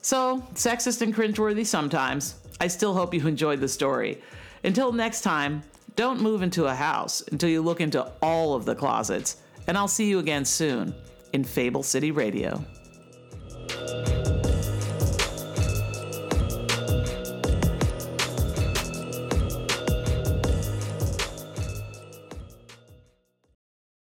So, 0.00 0.46
sexist 0.54 1.02
and 1.02 1.14
cringeworthy 1.14 1.66
sometimes. 1.66 2.36
I 2.60 2.66
still 2.66 2.94
hope 2.94 3.14
you 3.14 3.26
enjoyed 3.26 3.60
the 3.60 3.68
story. 3.68 4.20
Until 4.64 4.92
next 4.92 5.22
time, 5.22 5.62
don't 5.96 6.20
move 6.20 6.42
into 6.42 6.66
a 6.66 6.74
house 6.74 7.22
until 7.32 7.48
you 7.48 7.62
look 7.62 7.80
into 7.80 8.10
all 8.22 8.54
of 8.54 8.64
the 8.64 8.74
closets, 8.74 9.36
and 9.66 9.76
I'll 9.76 9.88
see 9.88 10.08
you 10.08 10.18
again 10.18 10.44
soon 10.44 10.94
in 11.32 11.44
Fable 11.44 11.82
City 11.82 12.10
Radio. 12.10 12.64